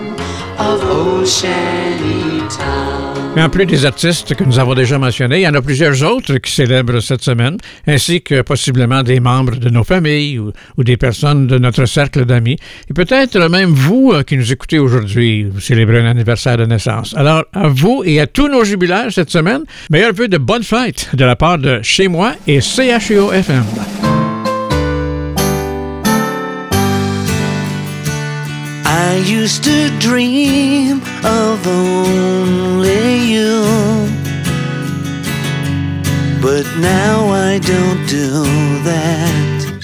Mais 3.36 3.44
en 3.44 3.50
plus 3.50 3.66
des 3.66 3.86
artistes 3.86 4.36
que 4.36 4.44
nous 4.44 4.60
avons 4.60 4.74
déjà 4.74 4.98
mentionnés, 4.98 5.40
il 5.40 5.44
y 5.44 5.48
en 5.48 5.54
a 5.54 5.62
plusieurs 5.62 6.04
autres 6.04 6.36
qui 6.38 6.52
célèbrent 6.52 7.02
cette 7.02 7.24
semaine, 7.24 7.56
ainsi 7.88 8.22
que 8.22 8.42
possiblement 8.42 9.04
des 9.04 9.22
membres 9.22 9.56
de 9.56 9.70
nos 9.70 9.86
familles 9.86 10.38
ou, 10.40 10.52
des 10.84 10.98
personnes 10.98 11.48
de 11.48 11.58
notre 11.58 11.86
cercle 11.86 12.26
d'amis. 12.26 12.58
Et 12.90 12.94
peut-être 12.94 13.40
même 13.50 13.70
vous 13.70 14.12
euh, 14.14 14.24
qui 14.24 14.36
nous 14.36 14.52
écoutez 14.52 14.80
aujourd'hui, 14.80 15.44
vous 15.44 15.62
célébrez 15.62 16.00
un 16.00 16.08
anniversaire 16.08 16.58
de 16.58 16.66
naissance. 16.66 17.16
Alors, 17.16 17.46
à 17.54 17.70
vous 17.70 18.04
et 18.06 18.20
à 18.20 18.28
tous 18.28 18.50
nos 18.50 18.66
jubilaires 18.66 19.12
cette 19.12 19.30
semaine, 19.30 19.62
meilleur 19.90 20.14
vœu 20.14 20.28
de 20.28 20.38
bonne 20.38 20.64
fête 20.64 21.10
de 21.14 21.24
la 21.24 21.38
part 21.38 21.58
de 21.58 21.80
Chez 21.84 22.10
moi 22.10 22.34
et 22.48 22.60
CHEO 22.60 23.32
FM. 23.32 23.64
I 28.94 29.16
used 29.26 29.64
to 29.64 29.90
dream 30.00 31.02
of 31.24 31.66
only 31.66 33.24
you. 33.34 33.64
But 36.42 36.66
now 36.78 37.30
I 37.30 37.60
don't 37.60 38.06
do 38.06 38.44
that. 38.84 39.82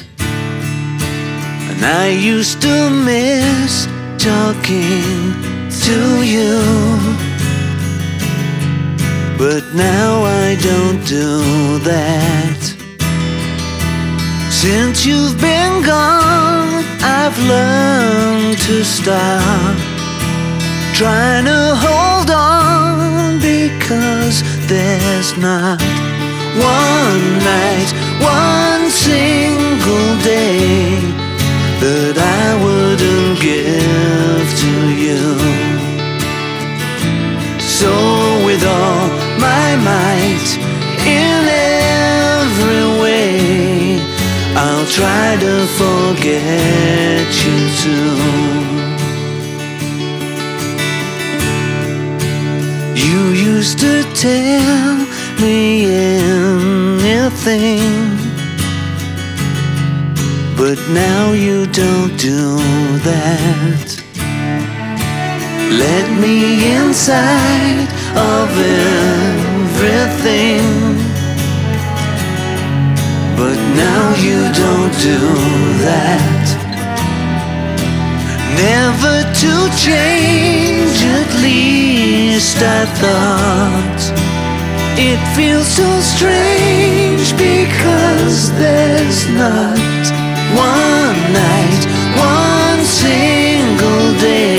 And 1.70 1.86
I 1.86 2.10
used 2.10 2.62
to 2.64 2.90
miss 2.90 3.86
talking 4.18 5.24
to 5.86 5.98
you. 6.36 6.60
But 9.38 9.64
now 9.74 10.24
I 10.24 10.58
don't 10.60 11.02
do 11.08 11.80
that. 11.80 12.67
Since 14.58 15.06
you've 15.06 15.40
been 15.40 15.84
gone, 15.84 16.84
I've 17.00 17.38
learned 17.38 18.58
to 18.58 18.84
stop 18.84 19.78
trying 20.96 21.46
to 21.46 21.76
hold 21.86 22.32
on 22.32 23.38
because 23.38 24.42
there's 24.66 25.38
not 25.38 25.80
one 26.58 27.26
night, 27.54 27.90
one 28.18 28.90
single 28.90 30.10
day 30.26 31.06
that 31.84 32.18
I 32.18 32.48
wouldn't 32.64 33.40
give 33.40 34.48
to 34.64 34.74
you. 35.06 35.22
So, 37.62 37.94
with 38.44 38.66
all 38.66 39.08
my 39.38 39.76
might, 39.86 40.50
in 41.06 41.46
every 41.46 43.02
way. 43.04 43.37
I'll 44.60 44.88
try 44.88 45.38
to 45.40 45.68
forget 45.78 47.28
you 47.44 47.58
too. 47.84 48.18
You 53.06 53.20
used 53.54 53.78
to 53.82 54.02
tell 54.16 54.98
me 55.40 55.86
anything, 57.06 57.92
but 60.58 60.80
now 60.90 61.34
you 61.34 61.68
don't 61.68 62.18
do 62.18 62.58
that. 63.10 64.04
Let 65.70 66.10
me 66.20 66.74
inside 66.74 67.88
of 68.16 68.50
everything. 69.78 70.87
But 73.38 73.58
now 73.86 74.04
you 74.28 74.40
don't 74.64 74.94
do 75.10 75.20
that. 75.86 76.46
Never 78.66 79.18
to 79.42 79.54
change, 79.78 80.98
at 81.20 81.32
least 81.46 82.58
I 82.58 82.82
thought. 83.02 84.02
It 84.98 85.20
feels 85.38 85.68
so 85.68 85.88
strange 86.02 87.26
because 87.38 88.52
there's 88.58 89.22
not 89.30 90.04
one 90.58 91.20
night, 91.46 91.84
one 92.18 92.82
single 92.84 94.08
day 94.18 94.58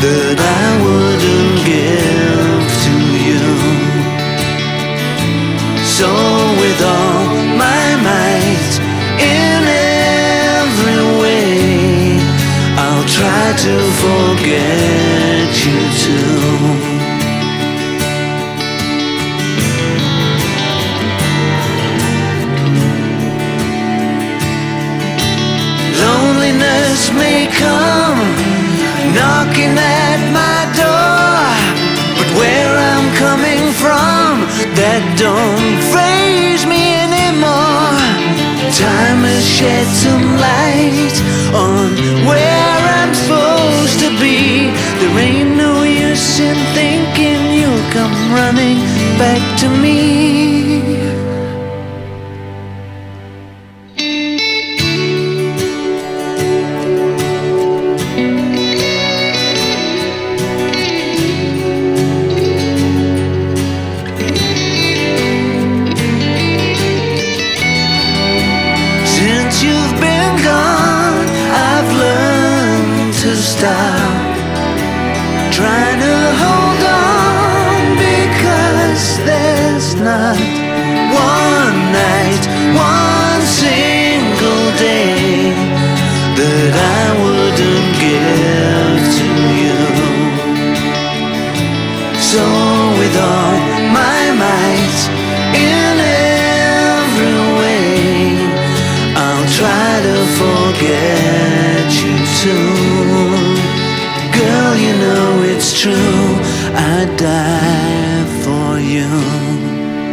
that 0.00 0.29
shed 39.60 39.86
some 39.88 40.26
light 40.46 41.16
on 41.52 41.92
where 42.26 42.80
I'm 42.98 43.12
supposed 43.14 44.00
to 44.00 44.08
be. 44.18 44.70
There 45.00 45.18
ain't 45.18 45.54
no 45.54 45.82
use 45.82 46.40
in 46.40 46.56
thinking 46.72 47.40
you'll 47.58 47.86
come 47.92 48.14
running 48.32 48.78
back 49.18 49.42
to 49.60 49.68
me. 49.68 50.39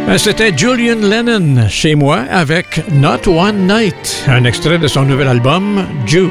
Euh, 0.08 0.18
C'était 0.18 0.56
Julian 0.56 0.96
Lennon 1.00 1.68
chez 1.68 1.94
moi 1.94 2.18
avec 2.30 2.82
Not 2.92 3.26
One 3.28 3.66
Night, 3.66 4.24
un 4.26 4.44
extrait 4.44 4.78
de 4.78 4.86
son 4.88 5.04
nouvel 5.04 5.28
album 5.28 5.86
Jude. 6.06 6.30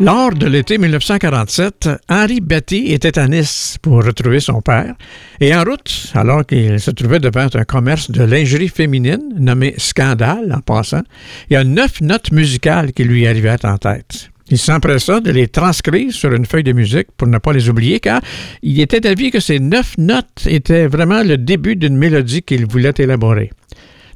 Lors 0.00 0.32
de 0.32 0.46
l'été 0.46 0.78
1947, 0.78 1.88
Henri 2.08 2.40
Betty 2.40 2.92
était 2.92 3.18
à 3.18 3.26
Nice 3.26 3.76
pour 3.82 4.04
retrouver 4.04 4.38
son 4.38 4.60
père 4.60 4.94
et 5.40 5.52
en 5.52 5.64
route, 5.64 6.12
alors 6.14 6.46
qu'il 6.46 6.78
se 6.78 6.92
trouvait 6.92 7.18
devant 7.18 7.48
un 7.52 7.64
commerce 7.64 8.08
de 8.08 8.22
lingerie 8.22 8.68
féminine 8.68 9.34
nommé 9.36 9.74
Scandale 9.78 10.54
en 10.56 10.60
passant, 10.60 11.02
il 11.50 11.54
y 11.54 11.56
a 11.56 11.64
neuf 11.64 12.00
notes 12.00 12.30
musicales 12.30 12.92
qui 12.92 13.02
lui 13.02 13.26
arrivaient 13.26 13.64
en 13.64 13.78
tête. 13.78 14.30
Il 14.50 14.58
s'empressa 14.58 15.20
de 15.20 15.30
les 15.30 15.48
transcrire 15.48 16.12
sur 16.12 16.32
une 16.32 16.46
feuille 16.46 16.64
de 16.64 16.72
musique 16.72 17.08
pour 17.16 17.28
ne 17.28 17.38
pas 17.38 17.52
les 17.52 17.68
oublier, 17.68 18.00
car 18.00 18.20
il 18.62 18.80
était 18.80 19.00
d'avis 19.00 19.30
que 19.30 19.40
ces 19.40 19.60
neuf 19.60 19.96
notes 19.98 20.46
étaient 20.46 20.86
vraiment 20.86 21.22
le 21.22 21.36
début 21.36 21.76
d'une 21.76 21.96
mélodie 21.96 22.42
qu'il 22.42 22.66
voulait 22.66 22.94
élaborer. 22.98 23.50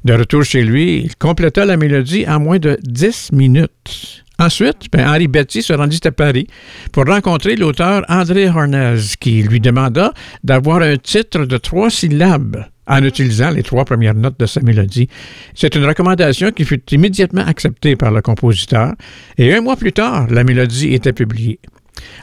De 0.05 0.13
retour 0.13 0.43
chez 0.43 0.63
lui, 0.63 1.03
il 1.05 1.15
compléta 1.15 1.65
la 1.65 1.77
mélodie 1.77 2.25
en 2.27 2.39
moins 2.39 2.59
de 2.59 2.77
dix 2.81 3.31
minutes. 3.31 4.23
Ensuite, 4.39 4.87
ben, 4.91 5.07
Henri 5.07 5.27
Betty 5.27 5.61
se 5.61 5.73
rendit 5.73 6.01
à 6.05 6.11
Paris 6.11 6.47
pour 6.91 7.05
rencontrer 7.05 7.55
l'auteur 7.55 8.03
André 8.09 8.49
Hornez, 8.49 8.97
qui 9.19 9.43
lui 9.43 9.59
demanda 9.59 10.13
d'avoir 10.43 10.81
un 10.81 10.97
titre 10.97 11.45
de 11.45 11.57
trois 11.57 11.89
syllabes 11.89 12.65
en 12.87 13.03
utilisant 13.03 13.51
les 13.51 13.63
trois 13.63 13.85
premières 13.85 14.15
notes 14.15 14.39
de 14.39 14.45
sa 14.45 14.61
mélodie. 14.61 15.09
C'est 15.53 15.75
une 15.75 15.85
recommandation 15.85 16.51
qui 16.51 16.65
fut 16.65 16.81
immédiatement 16.91 17.45
acceptée 17.45 17.95
par 17.95 18.11
le 18.11 18.21
compositeur 18.21 18.93
et 19.37 19.53
un 19.53 19.61
mois 19.61 19.77
plus 19.77 19.93
tard, 19.93 20.27
la 20.29 20.43
mélodie 20.43 20.93
était 20.93 21.13
publiée. 21.13 21.59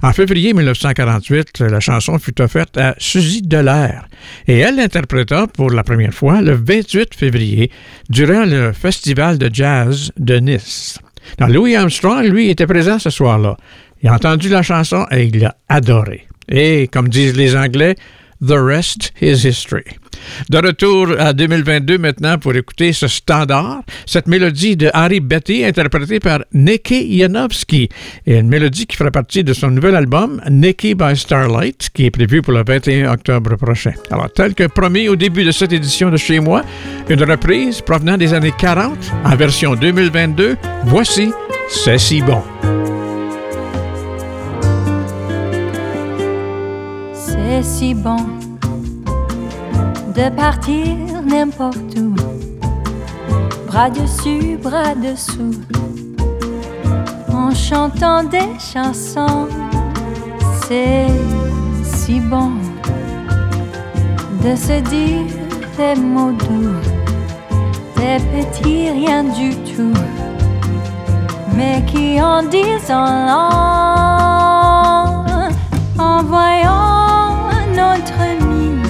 En 0.03 0.13
février 0.13 0.53
1948, 0.53 1.61
la 1.61 1.81
chanson 1.81 2.19
fut 2.19 2.41
offerte 2.41 2.77
à 2.77 2.95
Suzy 2.99 3.43
Delair 3.43 4.09
et 4.47 4.59
elle 4.59 4.77
l'interpréta 4.77 5.47
pour 5.47 5.71
la 5.71 5.85
première 5.85 6.15
fois 6.15 6.41
le 6.41 6.53
28 6.53 7.15
février 7.15 7.71
durant 8.09 8.45
le 8.45 8.73
Festival 8.73 9.39
de 9.39 9.51
jazz 9.53 10.11
de 10.17 10.37
Nice. 10.37 10.99
Louis 11.39 11.77
Armstrong, 11.77 12.25
lui, 12.25 12.49
était 12.49 12.67
présent 12.67 12.99
ce 12.99 13.11
soir-là. 13.11 13.57
Il 14.03 14.09
a 14.09 14.15
entendu 14.15 14.49
la 14.49 14.63
chanson 14.63 15.07
et 15.11 15.25
il 15.25 15.39
l'a 15.39 15.57
adorée. 15.69 16.27
Et, 16.49 16.89
comme 16.89 17.09
disent 17.09 17.37
les 17.37 17.55
Anglais, 17.55 17.95
The 18.43 18.59
rest 18.59 19.13
is 19.21 19.45
history. 19.45 19.85
De 20.49 20.59
retour 20.59 21.09
à 21.19 21.33
2022 21.33 21.99
maintenant 21.99 22.39
pour 22.39 22.55
écouter 22.55 22.93
ce 22.93 23.07
standard, 23.07 23.83
cette 24.07 24.27
mélodie 24.27 24.77
de 24.77 24.91
Harry 24.95 25.21
Betty 25.21 25.65
interprétée 25.65 26.21
par 26.21 26.41
Nicky 26.53 27.17
Yanowski, 27.17 27.89
et 28.27 28.39
une 28.39 28.49
mélodie 28.49 28.87
qui 28.87 28.97
fera 28.97 29.11
partie 29.11 29.45
de 29.45 29.53
son 29.53 29.71
nouvel 29.71 29.95
album 29.95 30.41
Nicky 30.51 30.95
by 30.95 31.17
Starlight, 31.17 31.91
qui 31.93 32.07
est 32.07 32.11
prévu 32.11 32.43
pour 32.43 32.55
le 32.55 32.65
21 32.67 33.13
octobre 33.13 33.57
prochain. 33.57 33.93
Alors, 34.11 34.33
tel 34.33 34.55
que 34.55 34.67
promis 34.67 35.09
au 35.09 35.17
début 35.17 35.45
de 35.45 35.51
cette 35.51 35.73
édition 35.73 36.11
de 36.11 36.17
Chez 36.17 36.41
moi, 36.41 36.63
une 37.09 37.23
reprise 37.25 37.81
provenant 37.81 38.17
des 38.17 38.33
années 38.35 38.55
40 38.57 38.97
en 39.25 39.37
version 39.37 39.75
2022, 39.75 40.57
voici 40.85 41.31
C'est 41.69 41.99
si 41.99 42.21
bon. 42.21 42.43
C'est 47.63 47.67
si 47.67 47.95
bon 47.95 48.17
de 50.17 50.31
partir 50.35 50.97
n'importe 51.23 51.95
où, 51.99 52.15
bras 53.67 53.91
dessus, 53.91 54.57
bras 54.57 54.95
dessous, 54.95 55.61
en 57.31 57.51
chantant 57.55 58.25
des 58.25 58.49
chansons. 58.59 59.47
C'est 60.67 61.09
si 61.85 62.21
bon 62.21 62.53
de 64.43 64.57
se 64.57 64.81
dire 64.89 65.27
des 65.77 66.01
mots 66.01 66.33
doux, 66.33 66.81
des 67.97 68.21
petits 68.33 68.89
rien 68.89 69.23
du 69.25 69.55
tout, 69.71 70.01
mais 71.55 71.85
qui 71.87 72.23
en 72.23 72.43
disent 72.43 72.91
en 72.91 73.27
long, 73.29 75.27
en 76.03 76.23
voyant 76.23 76.90
notre 77.75 78.23
mine 78.47 78.83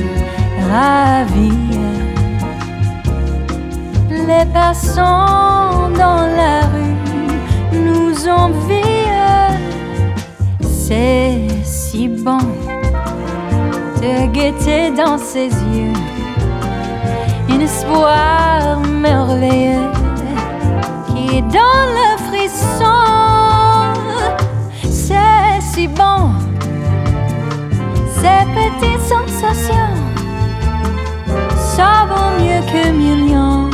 ravie. 0.70 1.78
Les 4.10 4.46
passants 4.52 5.90
dans 5.90 6.26
la 6.40 6.66
rue 6.72 6.98
nous 7.72 8.28
envient. 8.28 8.80
C'est 10.60 11.46
si 11.64 12.08
bon 12.08 12.38
de 14.00 14.26
guetter 14.32 14.90
dans 14.90 15.18
ses 15.18 15.48
yeux 15.48 15.92
un 17.50 17.60
espoir 17.60 18.80
merveilleux 18.80 19.90
qui 21.08 21.42
donne 21.42 21.92
le 22.00 22.16
frisson. 22.28 23.00
C'est 24.90 25.60
si 25.60 25.88
bon, 25.88 26.32
ces 28.20 28.44
petites 28.56 29.00
sensations, 29.00 29.94
ça 31.56 32.06
vaut 32.08 32.32
mieux 32.42 32.62
que 32.72 32.90
millions. 32.90 33.70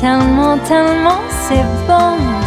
Tellement, 0.00 0.56
tellement 0.66 1.20
c'est 1.46 1.66
bon. 1.86 2.39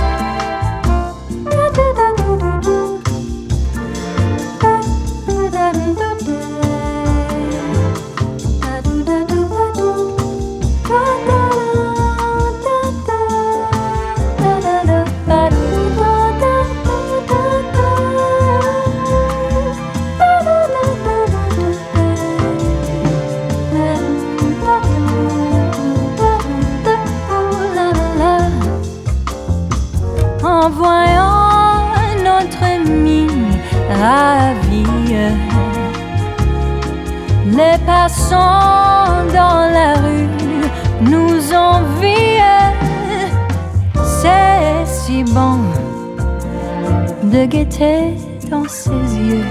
De 47.33 47.45
guetter 47.45 48.13
dans 48.51 48.67
ses 48.67 48.91
yeux 48.91 49.45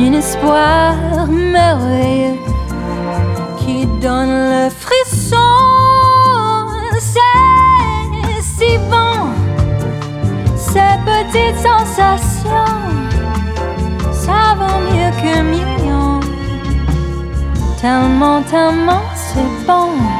un 0.00 0.12
espoir 0.14 0.94
merveilleux 1.28 2.38
qui 3.58 3.86
donne 4.02 4.34
le 4.54 4.68
frisson. 4.68 5.36
C'est 6.98 8.42
si 8.42 8.78
bon 8.90 9.30
ces 10.56 10.94
petites 11.10 11.60
sensations, 11.70 12.74
ça 14.12 14.56
vaut 14.58 14.80
mieux 14.90 15.12
que 15.22 15.34
millions. 15.54 16.20
Tellement, 17.80 18.42
tellement 18.42 19.02
c'est 19.14 19.66
bon. 19.66 20.19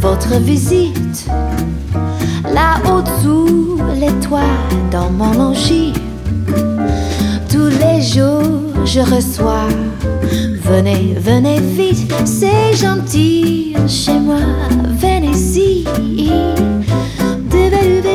Votre 0.00 0.40
visite. 0.40 1.26
Là-haut 2.44 3.04
sous 3.22 3.78
les 4.00 4.12
toits 4.26 4.56
dans 4.90 5.10
mon 5.10 5.32
logis. 5.32 5.92
Tous 7.50 7.68
les 7.68 8.00
jours 8.00 8.86
je 8.86 9.00
reçois. 9.00 9.68
Venez, 10.62 11.14
venez 11.18 11.60
vite, 11.60 12.14
c'est 12.24 12.74
gentil 12.76 13.74
chez 13.86 14.18
moi. 14.18 14.40
Venez-y. 14.98 15.84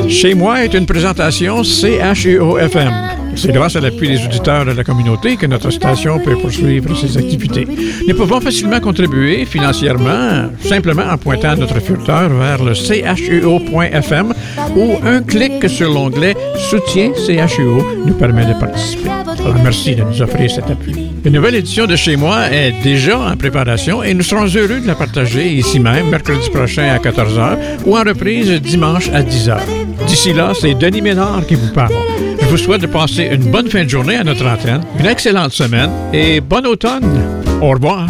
Chez 0.10 0.34
moi 0.34 0.64
est 0.64 0.74
une 0.74 0.86
présentation 0.86 1.64
CHEO-FM. 1.64 3.15
C'est 3.36 3.52
grâce 3.52 3.76
à 3.76 3.82
l'appui 3.82 4.08
des 4.08 4.26
auditeurs 4.26 4.66
de 4.66 4.72
la 4.72 4.84
communauté 4.84 5.36
que 5.36 5.46
notre 5.46 5.70
station 5.70 6.20
peut 6.20 6.38
poursuivre 6.38 6.96
ses 6.96 7.18
activités. 7.18 7.68
Nous 8.08 8.16
pouvons 8.16 8.40
facilement 8.40 8.80
contribuer 8.80 9.46
financièrement 9.46 10.50
simplement 10.62 11.04
en 11.04 11.18
pointant 11.18 11.56
notre 11.56 11.80
furteur 11.80 12.30
vers 12.30 12.64
le 12.64 12.74
cheo.fm 12.74 14.34
ou 14.76 14.96
un 15.04 15.22
clic 15.22 15.70
sur 15.70 15.92
l'onglet 15.92 16.36
Soutien 16.70 17.12
CHEO 17.14 17.86
nous 18.06 18.14
permet 18.14 18.46
de 18.46 18.54
participer. 18.60 19.10
Alors 19.10 19.58
merci 19.64 19.96
de 19.96 20.04
nous 20.04 20.22
offrir 20.22 20.50
cet 20.50 20.70
appui. 20.70 21.12
Une 21.24 21.34
nouvelle 21.34 21.56
édition 21.56 21.86
de 21.86 21.96
Chez 21.96 22.16
moi 22.16 22.52
est 22.52 22.74
déjà 22.84 23.20
en 23.20 23.36
préparation 23.36 24.02
et 24.02 24.14
nous 24.14 24.24
serons 24.24 24.46
heureux 24.46 24.80
de 24.80 24.88
la 24.88 24.96
partager 24.96 25.52
ici 25.52 25.80
même 25.80 26.10
mercredi 26.10 26.50
prochain 26.50 26.90
à 26.94 26.98
14h 26.98 27.58
ou 27.86 27.98
en 27.98 28.04
reprise 28.04 28.50
dimanche 28.62 29.10
à 29.10 29.22
10h. 29.22 29.58
D'ici 30.08 30.34
là, 30.34 30.54
c'est 30.60 30.74
Denis 30.76 31.02
Ménard 31.02 31.46
qui 31.48 31.56
vous 31.56 31.72
parle. 31.74 31.94
Je 32.56 32.62
vous 32.62 32.68
souhaite 32.68 32.84
de 32.84 32.88
passer 32.88 33.28
une 33.34 33.52
bonne 33.52 33.70
fin 33.70 33.84
de 33.84 33.90
journée 33.90 34.16
à 34.16 34.24
notre 34.24 34.48
antenne, 34.48 34.82
une 34.98 35.08
excellente 35.08 35.52
semaine 35.52 35.90
et 36.14 36.40
bon 36.40 36.66
automne. 36.66 37.04
Au 37.62 37.72
revoir. 37.72 38.08